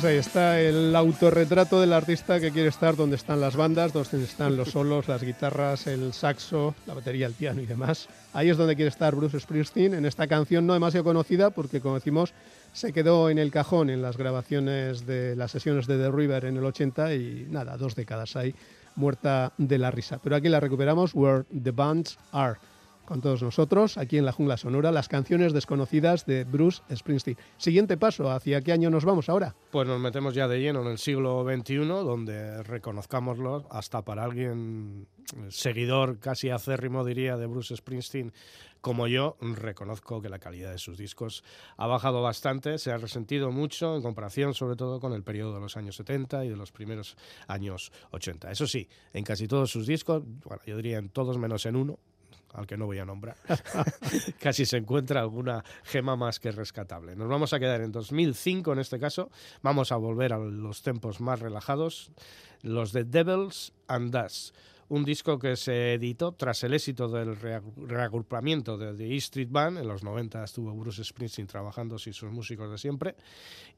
Pues 0.01 0.13
ahí 0.13 0.17
está 0.17 0.59
el 0.59 0.95
autorretrato 0.95 1.79
del 1.79 1.93
artista 1.93 2.39
que 2.39 2.49
quiere 2.49 2.69
estar 2.69 2.95
donde 2.95 3.17
están 3.17 3.39
las 3.39 3.55
bandas, 3.55 3.93
donde 3.93 4.23
están 4.23 4.57
los 4.57 4.69
solos, 4.69 5.07
las 5.07 5.21
guitarras, 5.21 5.85
el 5.85 6.11
saxo, 6.13 6.73
la 6.87 6.95
batería, 6.95 7.27
el 7.27 7.33
piano 7.33 7.61
y 7.61 7.67
demás. 7.67 8.07
Ahí 8.33 8.49
es 8.49 8.57
donde 8.57 8.75
quiere 8.75 8.89
estar 8.89 9.13
Bruce 9.13 9.39
Springsteen 9.39 9.93
en 9.93 10.07
esta 10.07 10.25
canción 10.25 10.65
no 10.65 10.73
demasiado 10.73 11.03
conocida 11.03 11.51
porque 11.51 11.81
como 11.81 11.93
decimos 11.93 12.33
se 12.73 12.93
quedó 12.93 13.29
en 13.29 13.37
el 13.37 13.51
cajón 13.51 13.91
en 13.91 14.01
las 14.01 14.17
grabaciones 14.17 15.05
de 15.05 15.35
las 15.35 15.51
sesiones 15.51 15.85
de 15.85 15.99
The 15.99 16.09
River 16.09 16.45
en 16.45 16.57
el 16.57 16.65
80 16.65 17.13
y 17.13 17.45
nada, 17.51 17.77
dos 17.77 17.93
décadas 17.93 18.35
ahí 18.35 18.55
muerta 18.95 19.53
de 19.59 19.77
la 19.77 19.91
risa. 19.91 20.19
Pero 20.23 20.35
aquí 20.35 20.49
la 20.49 20.59
recuperamos, 20.59 21.13
Where 21.13 21.43
the 21.63 21.69
Bands 21.69 22.17
Are 22.31 22.57
con 23.11 23.19
todos 23.19 23.43
nosotros, 23.43 23.97
aquí 23.97 24.17
en 24.17 24.23
la 24.23 24.31
Jungla 24.31 24.55
Sonora, 24.55 24.89
las 24.89 25.09
canciones 25.09 25.51
desconocidas 25.51 26.25
de 26.25 26.45
Bruce 26.45 26.81
Springsteen. 26.95 27.35
Siguiente 27.57 27.97
paso, 27.97 28.31
¿hacia 28.31 28.61
qué 28.61 28.71
año 28.71 28.89
nos 28.89 29.03
vamos 29.03 29.27
ahora? 29.27 29.53
Pues 29.69 29.85
nos 29.85 29.99
metemos 29.99 30.33
ya 30.33 30.47
de 30.47 30.61
lleno 30.61 30.81
en 30.81 30.87
el 30.87 30.97
siglo 30.97 31.43
XXI, 31.43 31.75
donde 31.75 32.63
reconozcámoslo, 32.63 33.67
hasta 33.69 34.01
para 34.03 34.23
alguien 34.23 35.09
seguidor 35.49 36.19
casi 36.19 36.51
acérrimo, 36.51 37.03
diría, 37.03 37.35
de 37.35 37.47
Bruce 37.47 37.75
Springsteen, 37.75 38.31
como 38.79 39.07
yo, 39.07 39.35
reconozco 39.41 40.21
que 40.21 40.29
la 40.29 40.39
calidad 40.39 40.71
de 40.71 40.79
sus 40.79 40.97
discos 40.97 41.43
ha 41.75 41.87
bajado 41.87 42.21
bastante, 42.21 42.77
se 42.77 42.91
ha 42.91 42.97
resentido 42.97 43.51
mucho 43.51 43.93
en 43.97 44.01
comparación 44.01 44.53
sobre 44.53 44.77
todo 44.77 45.01
con 45.01 45.11
el 45.11 45.21
periodo 45.21 45.53
de 45.53 45.59
los 45.59 45.75
años 45.75 45.97
70 45.97 46.45
y 46.45 46.49
de 46.49 46.55
los 46.55 46.71
primeros 46.71 47.17
años 47.47 47.91
80. 48.11 48.51
Eso 48.51 48.67
sí, 48.67 48.87
en 49.11 49.25
casi 49.25 49.49
todos 49.49 49.69
sus 49.69 49.85
discos, 49.85 50.23
bueno, 50.45 50.63
yo 50.65 50.77
diría 50.77 50.97
en 50.97 51.09
todos 51.09 51.37
menos 51.37 51.65
en 51.65 51.75
uno, 51.75 51.99
al 52.53 52.67
que 52.67 52.77
no 52.77 52.85
voy 52.85 52.99
a 52.99 53.05
nombrar, 53.05 53.37
casi 54.39 54.65
se 54.65 54.77
encuentra 54.77 55.21
alguna 55.21 55.63
gema 55.83 56.15
más 56.15 56.39
que 56.39 56.51
rescatable. 56.51 57.15
Nos 57.15 57.29
vamos 57.29 57.53
a 57.53 57.59
quedar 57.59 57.81
en 57.81 57.91
2005 57.91 58.73
en 58.73 58.79
este 58.79 58.99
caso, 58.99 59.29
vamos 59.61 59.91
a 59.91 59.97
volver 59.97 60.33
a 60.33 60.37
los 60.37 60.81
tempos 60.81 61.21
más 61.21 61.39
relajados, 61.39 62.11
los 62.61 62.91
de 62.91 63.03
Devils 63.03 63.73
and 63.87 64.11
Dust 64.11 64.55
un 64.91 65.05
disco 65.05 65.39
que 65.39 65.55
se 65.55 65.93
editó 65.93 66.33
tras 66.33 66.65
el 66.65 66.73
éxito 66.73 67.07
del 67.07 67.37
reagrupamiento 67.37 68.77
de 68.77 68.93
The 68.93 69.13
E 69.13 69.15
Street 69.15 69.47
Band, 69.49 69.77
en 69.77 69.87
los 69.87 70.03
90 70.03 70.43
estuvo 70.43 70.73
Bruce 70.73 71.01
Springsteen 71.05 71.47
trabajando 71.47 71.97
sin 71.97 72.11
sus 72.11 72.29
músicos 72.29 72.69
de 72.69 72.77
siempre, 72.77 73.15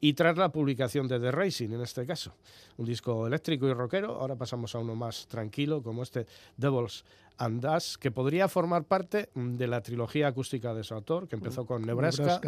y 0.00 0.14
tras 0.14 0.36
la 0.36 0.50
publicación 0.50 1.06
de 1.06 1.20
The 1.20 1.30
Racing 1.30 1.70
en 1.70 1.82
este 1.82 2.04
caso, 2.04 2.34
un 2.78 2.86
disco 2.86 3.28
eléctrico 3.28 3.68
y 3.68 3.72
rockero, 3.72 4.16
ahora 4.16 4.34
pasamos 4.34 4.74
a 4.74 4.80
uno 4.80 4.96
más 4.96 5.28
tranquilo 5.28 5.84
como 5.84 6.02
este 6.02 6.26
Devils 6.56 7.04
and 7.38 7.64
Us, 7.64 7.98
que 7.98 8.10
podría 8.10 8.48
formar 8.48 8.84
parte 8.84 9.30
de 9.34 9.66
la 9.66 9.82
trilogía 9.82 10.28
acústica 10.28 10.74
de 10.74 10.84
su 10.84 10.94
autor, 10.94 11.28
que 11.28 11.36
empezó 11.36 11.66
con 11.66 11.82
Nebraska, 11.82 12.40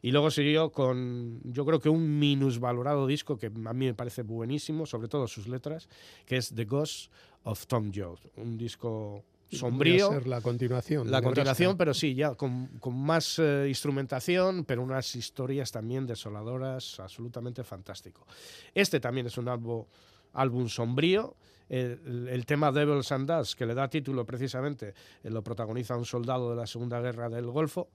y 0.00 0.10
luego 0.10 0.30
siguió 0.30 0.72
con, 0.72 1.40
yo 1.44 1.64
creo 1.64 1.80
que 1.80 1.88
un 1.88 2.18
minusvalorado 2.18 3.06
disco 3.06 3.36
que 3.36 3.46
a 3.46 3.72
mí 3.72 3.86
me 3.86 3.94
parece 3.94 4.22
buenísimo, 4.22 4.86
sobre 4.86 5.08
todo 5.08 5.26
sus 5.28 5.48
letras, 5.48 5.88
que 6.26 6.36
es 6.36 6.54
The 6.54 6.64
Ghost 6.64 7.12
of 7.44 7.66
Tom 7.66 7.92
Jones, 7.94 8.20
un 8.36 8.56
disco 8.56 9.24
sombrío. 9.50 10.10
Ser 10.10 10.26
la 10.26 10.40
continuación. 10.40 11.10
La 11.10 11.22
continuación, 11.22 11.76
pero 11.76 11.94
sí, 11.94 12.14
ya 12.14 12.34
con, 12.34 12.70
más 12.92 13.38
eh, 13.38 13.66
instrumentación, 13.68 14.64
pero 14.64 14.82
unas 14.82 15.14
historias 15.14 15.70
también 15.70 16.06
desoladoras, 16.06 16.98
absolutamente 17.00 17.62
fantástico. 17.64 18.26
Este 18.74 19.00
también 19.00 19.26
es 19.26 19.38
un 19.38 19.48
álbum, 19.48 19.84
álbum 20.32 20.68
sombrío. 20.68 21.36
El, 21.68 22.44
tema 22.46 22.72
Devils 22.72 23.12
and 23.12 23.30
Dust, 23.30 23.54
que 23.56 23.66
le 23.66 23.74
da 23.74 23.88
título 23.88 24.24
precisamente, 24.24 24.94
eh, 25.22 25.30
lo 25.30 25.42
protagoniza 25.42 25.96
un 25.96 26.04
soldado 26.04 26.50
de 26.50 26.56
la 26.56 26.66
Segunda 26.66 27.00
Guerra 27.00 27.28
del 27.28 27.46
Golfo. 27.46 27.88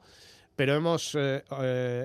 Pero 0.56 0.74
hemos 0.74 1.14
eh, 1.14 1.44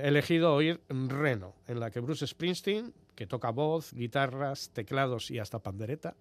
elegido 0.05 0.55
oír 0.55 0.81
Reno, 0.89 1.55
en 1.67 1.81
la 1.81 1.91
que 1.91 2.01
Bruce 2.01 2.27
Springsteen, 2.27 2.93
que 3.15 3.27
toca 3.27 3.51
voz, 3.51 3.95
guitarras, 3.95 4.71
teclados 4.75 5.31
y 5.31 5.39
hasta 5.39 5.59
pandereta, 5.59 6.15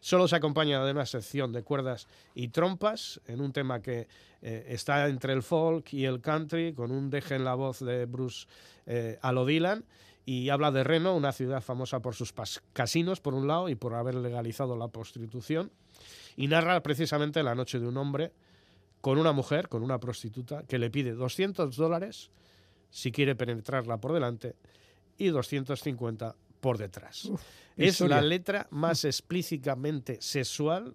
Solo 0.00 0.28
se 0.28 0.36
acompaña 0.36 0.84
de 0.84 0.92
una 0.92 1.06
sección 1.06 1.52
de 1.52 1.62
cuerdas 1.62 2.06
y 2.34 2.48
trompas 2.48 3.20
en 3.26 3.40
un 3.40 3.52
tema 3.52 3.82
que 3.82 4.06
eh, 4.42 4.66
está 4.68 5.08
entre 5.08 5.32
el 5.32 5.42
folk 5.42 5.92
y 5.92 6.04
el 6.04 6.20
country, 6.20 6.72
con 6.72 6.92
un 6.92 7.10
deje 7.10 7.34
en 7.34 7.44
la 7.44 7.54
voz 7.54 7.80
de 7.80 8.06
Bruce 8.06 8.46
eh, 8.86 9.18
a 9.20 9.32
Dylan, 9.32 9.84
y 10.28 10.50
habla 10.50 10.70
de 10.70 10.84
Reno, 10.84 11.16
una 11.16 11.32
ciudad 11.32 11.62
famosa 11.62 12.00
por 12.00 12.14
sus 12.14 12.34
casinos, 12.74 13.18
por 13.18 13.32
un 13.32 13.48
lado, 13.48 13.70
y 13.70 13.76
por 13.76 13.94
haber 13.94 14.14
legalizado 14.14 14.76
la 14.76 14.88
prostitución, 14.88 15.72
y 16.36 16.48
narra 16.48 16.82
precisamente 16.82 17.42
la 17.42 17.54
noche 17.54 17.78
de 17.78 17.88
un 17.88 17.96
hombre 17.96 18.34
con 19.00 19.16
una 19.16 19.32
mujer, 19.32 19.70
con 19.70 19.82
una 19.82 19.98
prostituta, 19.98 20.64
que 20.64 20.78
le 20.78 20.90
pide 20.90 21.12
200 21.12 21.74
dólares 21.74 22.30
si 22.90 23.10
quiere 23.10 23.36
penetrarla 23.36 23.96
por 23.96 24.12
delante 24.12 24.54
y 25.16 25.28
250 25.28 26.36
por 26.60 26.76
detrás. 26.76 27.30
es 27.78 27.98
la 28.02 28.20
letra 28.20 28.66
más 28.68 29.06
explícitamente 29.06 30.18
sexual 30.20 30.94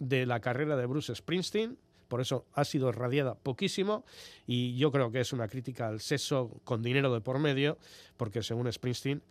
de 0.00 0.26
la 0.26 0.40
carrera 0.40 0.74
de 0.74 0.86
Bruce 0.86 1.14
Springsteen, 1.14 1.78
por 2.12 2.20
eso 2.20 2.44
ha 2.52 2.66
sido 2.66 2.90
irradiada 2.90 3.36
poquísimo 3.36 4.04
y 4.46 4.76
yo 4.76 4.92
creo 4.92 5.10
que 5.10 5.20
es 5.20 5.32
una 5.32 5.48
crítica 5.48 5.88
al 5.88 5.98
sexo 5.98 6.60
con 6.62 6.82
dinero 6.82 7.10
de 7.14 7.22
por 7.22 7.38
medio, 7.38 7.78
porque 8.18 8.42
según 8.42 8.70
Springsteen, 8.70 9.22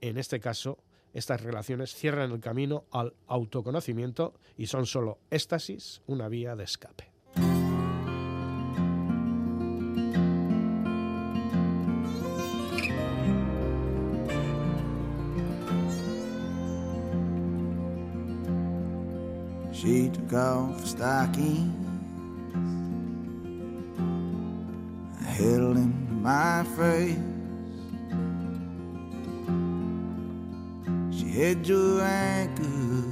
en 0.00 0.18
este 0.18 0.38
caso, 0.38 0.78
estas 1.12 1.42
relaciones 1.42 1.92
cierran 1.96 2.30
el 2.30 2.38
camino 2.38 2.84
al 2.92 3.14
autoconocimiento 3.26 4.34
y 4.56 4.68
son 4.68 4.86
solo 4.86 5.18
éxtasis, 5.32 6.00
una 6.06 6.28
vía 6.28 6.54
de 6.54 6.62
escape. 6.62 7.10
Held 25.38 25.76
in 25.76 26.20
my 26.20 26.64
face. 26.76 27.16
She 31.16 31.28
had 31.28 31.64
your 31.66 32.02
ankle. 32.02 33.04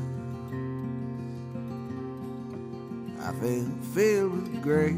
I 3.20 3.32
felt 3.32 3.84
filled 3.94 4.32
with 4.32 4.62
grace. 4.62 4.96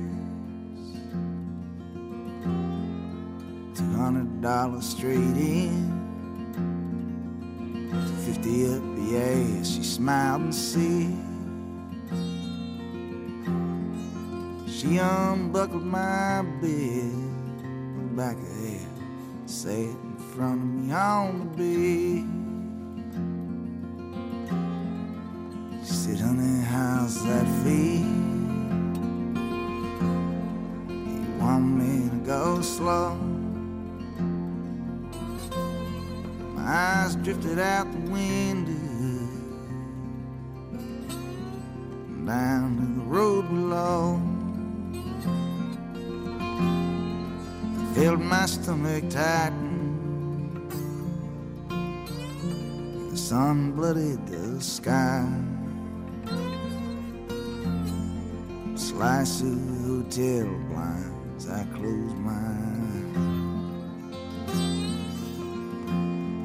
Two 3.77 3.93
hundred 3.93 4.41
dollars 4.41 4.87
straight 4.87 5.19
in. 5.19 5.87
Fifty 8.25 8.67
up 8.73 8.83
the 8.97 9.19
ass. 9.19 9.69
She 9.69 9.83
smiled 9.83 10.43
and 10.43 10.55
said. 10.55 11.28
She 14.79 14.97
unbuckled 14.97 15.85
my 15.85 16.43
bed, 16.61 17.11
back 18.15 18.37
ahead, 18.37 18.87
sat 19.45 19.73
in 19.73 20.17
front 20.33 20.63
of 20.63 20.69
me 20.69 20.93
on 20.93 21.39
the 21.41 21.47
bed. 21.59 22.23
She 25.85 25.93
said, 25.93 26.21
honey, 26.21 26.63
how's 26.63 27.25
that 27.25 27.47
feel? 27.65 28.07
You 30.95 31.27
want 31.41 31.65
me 31.65 32.09
to 32.11 32.17
go 32.25 32.63
slow? 32.63 33.17
My 36.55 36.63
eyes 36.63 37.17
drifted 37.17 37.59
out 37.59 37.91
the 37.91 37.99
window 38.13 38.79
down 42.25 42.58
felt 48.19 48.31
my 48.31 48.47
stomach 48.47 49.09
tighten. 49.11 50.69
The 53.11 53.17
sun 53.17 53.73
blooded 53.73 54.27
the 54.27 54.61
sky. 54.61 55.27
Slice 58.75 59.43
of 59.43 59.59
hotel 59.87 60.47
blinds, 60.69 61.49
I 61.49 61.65
close 61.75 62.15
my 62.15 62.33
eyes. 62.33 63.29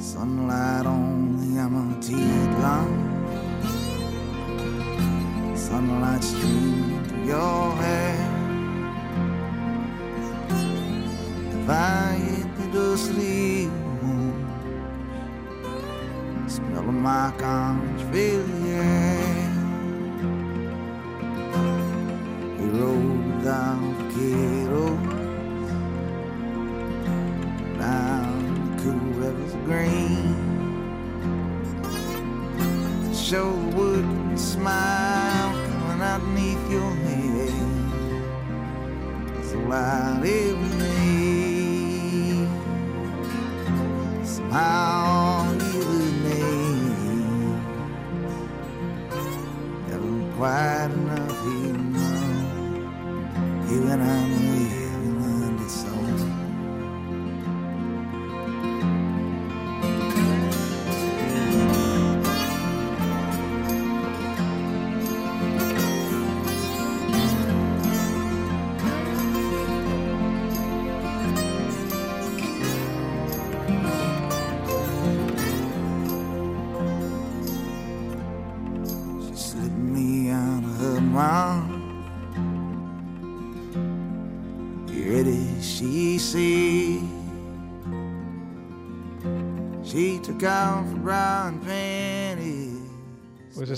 Sunlight 0.03 0.86
on 0.86 1.38
the 1.38 1.59
Amatee 1.59 2.47
line. 2.61 3.11
Sunlight 5.55 6.24
streaming 6.24 7.05
through 7.05 7.26
your 7.26 7.76
hair. 7.76 8.03
My 17.04 17.34
the 18.47 18.70
air 18.70 19.51
We 22.58 22.66
rode 22.80 23.43
down 23.43 23.80
the 23.97 24.04
Cato 24.14 24.86
Down 27.78 28.39
the 28.56 28.84
cool 28.84 29.04
rivers 29.20 29.56
green. 29.66 30.32
Show 33.14 33.51
the 33.51 33.76
wood 33.76 34.39
smile 34.39 35.51
coming 35.68 36.01
out 36.01 36.22
beneath 36.22 36.72
your 36.72 36.91
head. 37.04 37.54
It's 39.39 39.51
a 39.51 39.58
light 39.58 40.24
every 40.24 40.74
how 44.54 44.99
you 44.99 45.03
quite 50.44 50.91
enough, 50.91 51.39
he 51.46 51.72
knows. 51.72 52.52
You 53.72 53.88
and 53.94 54.04
I 54.04 54.32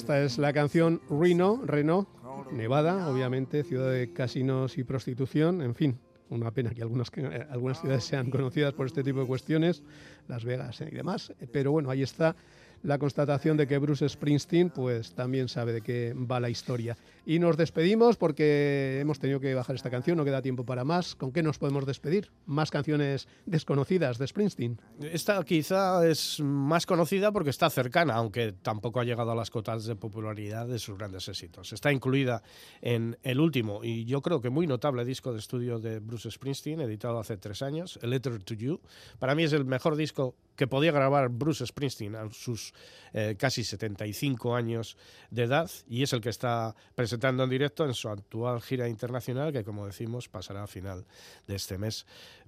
esta 0.06 0.22
es 0.22 0.38
la 0.38 0.54
canción 0.54 1.02
Reno, 1.10 1.64
Reno, 1.66 2.06
Nevada, 2.52 3.10
obviamente, 3.10 3.64
ciudad 3.64 3.92
de 3.92 4.14
casinos 4.14 4.78
y 4.78 4.84
prostitución, 4.84 5.64
en 5.64 5.74
fin. 5.74 5.98
Una 6.30 6.52
pena 6.52 6.70
que 6.76 6.84
algunas, 6.84 7.10
eh, 7.16 7.48
algunas 7.50 7.82
ciudades 7.82 8.04
sean 8.04 8.30
conocidas 8.30 8.76
por 8.76 8.86
este 8.86 9.04
tipo 9.04 9.22
de 9.22 9.26
cuestiones, 9.26 9.82
Las 10.28 10.46
Vegas 10.46 10.80
y 10.82 10.94
demás. 10.94 11.34
Pero 11.52 11.72
bueno, 11.72 11.90
ahí 11.90 12.04
está 12.04 12.36
la 12.84 13.00
constatación 13.00 13.58
de 13.58 13.66
que 13.66 13.80
Bruce 13.80 14.08
Springsteen 14.08 14.70
pues 14.70 15.16
también 15.16 15.48
sabe 15.48 15.74
de 15.74 15.82
qué 15.82 16.14
va 16.14 16.40
la 16.40 16.52
historia. 16.52 16.96
Y 17.28 17.40
nos 17.40 17.58
despedimos 17.58 18.18
porque 18.18 19.00
hemos 19.02 19.18
tenido 19.18 19.40
que 19.40 19.56
bajar 19.56 19.76
esta 19.76 19.90
canción, 19.90 20.16
no 20.16 20.24
queda 20.24 20.44
tiempo 20.44 20.64
para 20.64 20.84
más. 20.84 21.16
¿Con 21.16 21.32
qué 21.32 21.42
nos 21.42 21.58
podemos 21.58 21.88
despedir? 21.88 22.32
Más 22.46 22.70
canciones 22.70 23.28
desconocidas 23.48 24.20
de 24.20 24.28
Springsteen. 24.28 24.80
Esta 25.02 25.44
quizá 25.44 26.08
es 26.08 26.40
más 26.40 26.86
conocida 26.86 27.32
porque 27.32 27.50
está 27.50 27.72
cercana, 27.72 28.14
aunque 28.14 28.52
tampoco 28.52 29.00
ha 29.00 29.04
llegado 29.04 29.32
a 29.32 29.36
las 29.36 29.50
cotas 29.50 29.86
de 29.86 29.96
popularidad 29.96 30.68
de 30.68 30.78
sus 30.78 31.00
grandes 31.00 31.28
éxitos. 31.28 31.74
Está 31.74 31.92
incluida 31.92 32.44
en 32.82 33.18
el 33.24 33.40
último 33.40 33.84
y 33.84 34.06
yo 34.06 34.22
creo 34.22 34.40
que 34.40 34.52
muy 34.52 34.68
notable 34.68 35.04
disco 35.04 35.34
de 35.34 35.40
estudio 35.40 35.80
de 35.80 36.00
Bruce 36.00 36.30
Springsteen, 36.30 36.82
editado 36.82 37.18
hace 37.18 37.38
tres 37.38 37.64
años, 37.64 37.98
A 38.04 38.06
Letter 38.06 38.44
to 38.44 38.54
You. 38.54 38.82
Para 39.18 39.34
mí 39.34 39.44
es 39.44 39.54
el 39.54 39.66
mejor 39.66 39.96
disco 39.96 40.36
que 40.56 40.68
podía 40.68 40.92
grabar 40.92 41.30
Bruce 41.30 41.66
Springsteen 41.66 42.16
a 42.16 42.30
sus 42.32 42.74
eh, 43.14 43.36
casi 43.38 43.64
75 43.64 44.56
años 44.56 44.98
de 45.32 45.44
edad 45.44 45.70
y 45.88 46.04
es 46.04 46.14
el 46.14 46.22
que 46.22 46.30
está 46.30 46.76
presentando 47.16 47.46
en 47.46 47.50
directo 47.50 47.86
en 47.86 47.94
su 47.94 48.10
actual 48.10 48.62
gira 48.62 48.90
internacional 48.90 49.54
que 49.54 49.64
como 49.64 49.86
decimos 49.86 50.28
pasará 50.28 50.64
a 50.64 50.68
final 50.68 51.06
de 51.48 51.56
este 51.56 51.78
mes 51.78 52.06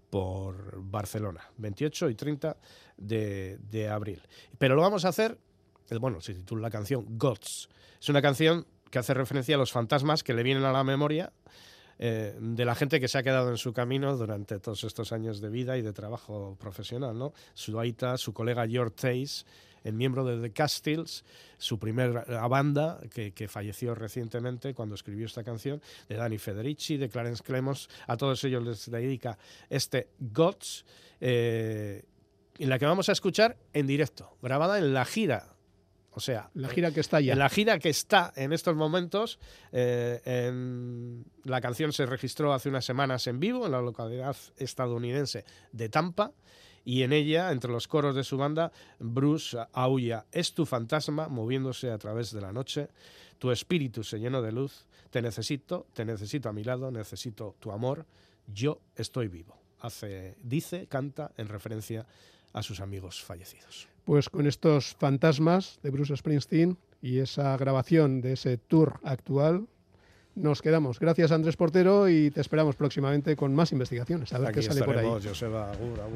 por 0.09 0.81
Barcelona, 0.81 1.41
28 1.57 2.09
y 2.09 2.15
30 2.15 2.57
de, 2.97 3.57
de 3.59 3.87
abril. 3.87 4.21
Pero 4.57 4.75
lo 4.75 4.81
vamos 4.81 5.05
a 5.05 5.09
hacer, 5.09 5.37
bueno, 6.01 6.19
se 6.19 6.33
titula 6.33 6.63
la 6.63 6.69
canción 6.69 7.05
Gods. 7.17 7.69
Es 8.01 8.09
una 8.09 8.21
canción 8.21 8.65
que 8.91 8.99
hace 8.99 9.13
referencia 9.13 9.55
a 9.55 9.57
los 9.57 9.71
fantasmas 9.71 10.21
que 10.21 10.33
le 10.33 10.43
vienen 10.43 10.65
a 10.65 10.73
la 10.73 10.83
memoria 10.83 11.31
eh, 11.99 12.35
de 12.39 12.65
la 12.65 12.75
gente 12.75 12.99
que 12.99 13.07
se 13.07 13.17
ha 13.17 13.23
quedado 13.23 13.49
en 13.49 13.57
su 13.57 13.71
camino 13.71 14.17
durante 14.17 14.59
todos 14.59 14.83
estos 14.83 15.13
años 15.13 15.39
de 15.39 15.49
vida 15.49 15.77
y 15.77 15.81
de 15.81 15.93
trabajo 15.93 16.57
profesional, 16.59 17.17
¿no? 17.17 17.33
Su 17.53 17.79
aita, 17.79 18.17
su 18.17 18.33
colega 18.33 18.67
George 18.67 18.95
Tace, 18.95 19.45
el 19.87 19.93
miembro 19.93 20.25
de 20.25 20.41
The 20.41 20.53
Castiles, 20.53 21.23
su 21.57 21.79
primera 21.79 22.47
banda, 22.47 22.99
que, 23.13 23.31
que, 23.31 23.47
falleció 23.47 23.95
recientemente 23.95 24.73
cuando 24.73 24.95
escribió 24.95 25.25
esta 25.25 25.43
canción, 25.43 25.81
de 26.09 26.15
Danny 26.15 26.37
Federici, 26.37 26.97
de 26.97 27.09
Clarence 27.09 27.43
Clemons, 27.43 27.89
a 28.05 28.17
todos 28.17 28.43
ellos 28.43 28.63
les 28.63 28.91
dedica 28.91 29.37
este 29.69 30.09
Gods, 30.19 30.85
eh, 31.21 32.03
en 32.59 32.69
la 32.69 32.77
que 32.77 32.85
vamos 32.85 33.07
a 33.09 33.13
escuchar 33.13 33.57
en 33.73 33.87
directo, 33.87 34.37
grabada 34.41 34.77
en 34.77 34.93
la 34.93 35.05
gira 35.05 35.57
o 36.17 36.19
sea, 36.19 36.49
la 36.55 36.67
gira 36.67 36.89
que 36.89 36.99
está 36.99 37.21
ya. 37.21 37.33
En 37.33 37.37
la 37.37 37.47
gira 37.47 37.77
que 37.77 37.89
está 37.89 38.33
en 38.35 38.51
estos 38.51 38.75
momentos, 38.75 39.37
eh, 39.71 40.19
en, 40.25 41.23
la 41.43 41.61
canción 41.61 41.93
se 41.93 42.07
registró 42.07 42.53
hace 42.53 42.69
unas 42.69 42.85
semanas 42.85 43.27
en 43.27 43.39
vivo 43.39 43.67
en 43.67 43.73
la 43.73 43.81
localidad 43.81 44.35
estadounidense 44.57 45.45
de 45.71 45.89
Tampa 45.89 46.31
y 46.87 47.03
en 47.03 47.11
ella, 47.11 47.51
entre 47.51 47.69
los 47.69 47.85
coros 47.89 48.15
de 48.15 48.23
su 48.23 48.37
banda, 48.37 48.71
Bruce 48.97 49.57
aúlla, 49.73 50.25
es 50.31 50.53
tu 50.53 50.65
fantasma 50.65 51.27
moviéndose 51.27 51.91
a 51.91 51.97
través 51.97 52.31
de 52.31 52.39
la 52.39 52.53
noche, 52.53 52.87
tu 53.39 53.51
espíritu 53.51 54.05
se 54.05 54.21
llenó 54.21 54.41
de 54.41 54.53
luz, 54.53 54.85
te 55.09 55.21
necesito, 55.21 55.87
te 55.91 56.05
necesito 56.05 56.47
a 56.47 56.53
mi 56.53 56.63
lado, 56.63 56.89
necesito 56.89 57.57
tu 57.59 57.73
amor, 57.73 58.05
yo 58.47 58.79
estoy 58.95 59.27
vivo. 59.27 59.59
Hace, 59.81 60.37
dice, 60.41 60.87
canta 60.87 61.33
en 61.35 61.49
referencia 61.49 62.05
a 62.53 62.63
sus 62.63 62.79
amigos 62.79 63.21
fallecidos. 63.21 63.89
Pues 64.05 64.29
con 64.29 64.47
estos 64.47 64.95
fantasmas 64.95 65.81
de 65.83 65.89
Bruce 65.89 66.15
Springsteen 66.15 66.77
y 67.01 67.19
esa 67.19 67.57
grabación 67.57 68.21
de 68.21 68.31
ese 68.31 68.57
tour 68.57 69.01
actual, 69.03 69.67
nos 70.37 70.61
quedamos. 70.61 70.99
Gracias 70.99 71.31
Andrés 71.31 71.57
Portero 71.57 72.09
y 72.09 72.31
te 72.31 72.41
esperamos 72.41 72.75
próximamente 72.75 73.35
con 73.35 73.53
más 73.53 73.71
investigaciones. 73.71 74.33
A 74.33 74.39
ver 74.39 74.49
Aquí 74.49 74.59
qué 74.59 74.65
sale 74.65 74.83
por 74.83 74.97
ahí. 74.97 75.07
Joseba, 75.23 75.71
agur, 75.71 75.99
agur. 75.99 76.15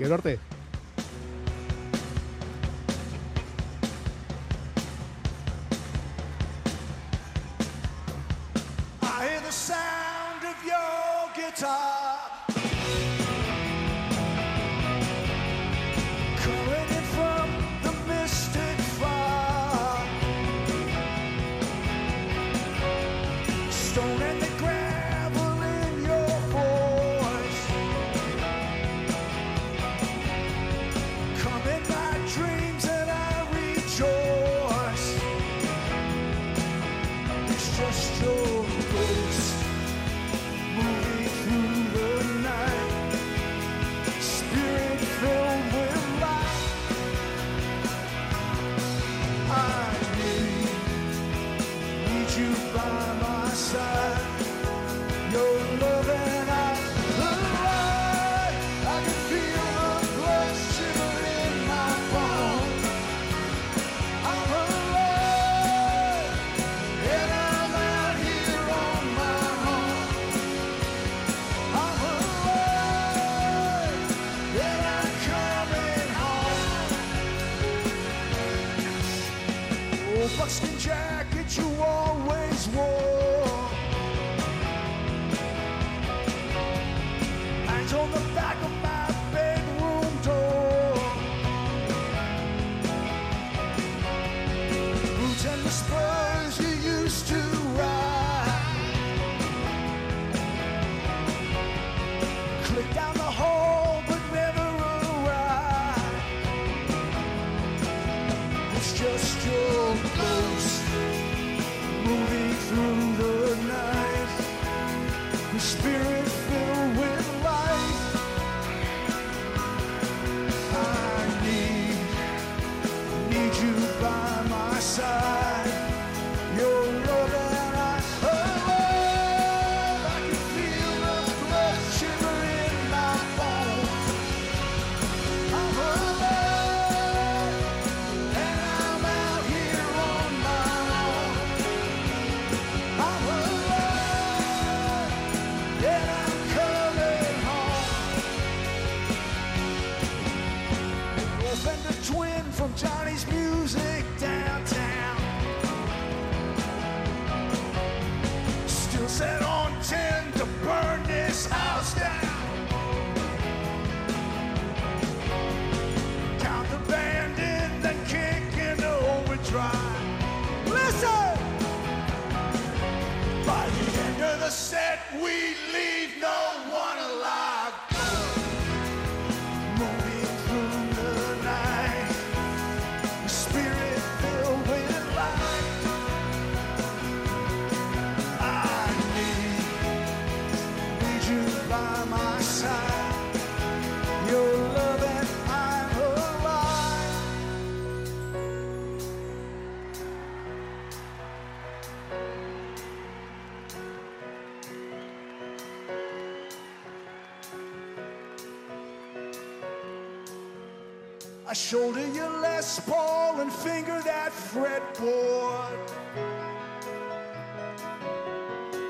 Shoulder 211.71 212.05
your 212.07 212.29
Les 212.41 212.81
Paul 212.81 213.39
and 213.39 213.49
finger 213.49 214.01
that 214.03 214.33
fretboard. 214.33 215.79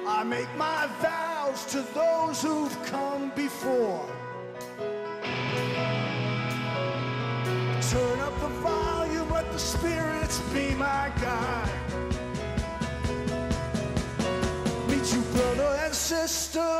I 0.07 0.23
make 0.23 0.51
my 0.57 0.89
vows 0.99 1.63
to 1.73 1.81
those 1.93 2.41
who've 2.41 2.75
come 2.85 3.31
before. 3.35 4.09
Turn 7.91 8.19
up 8.19 8.35
the 8.39 8.51
volume, 8.65 9.29
let 9.29 9.51
the 9.51 9.59
spirits 9.59 10.39
be 10.51 10.73
my 10.73 11.11
guide. 11.21 11.69
Meet 14.87 15.13
you, 15.13 15.21
brother 15.33 15.71
and 15.85 15.93
sister, 15.93 16.70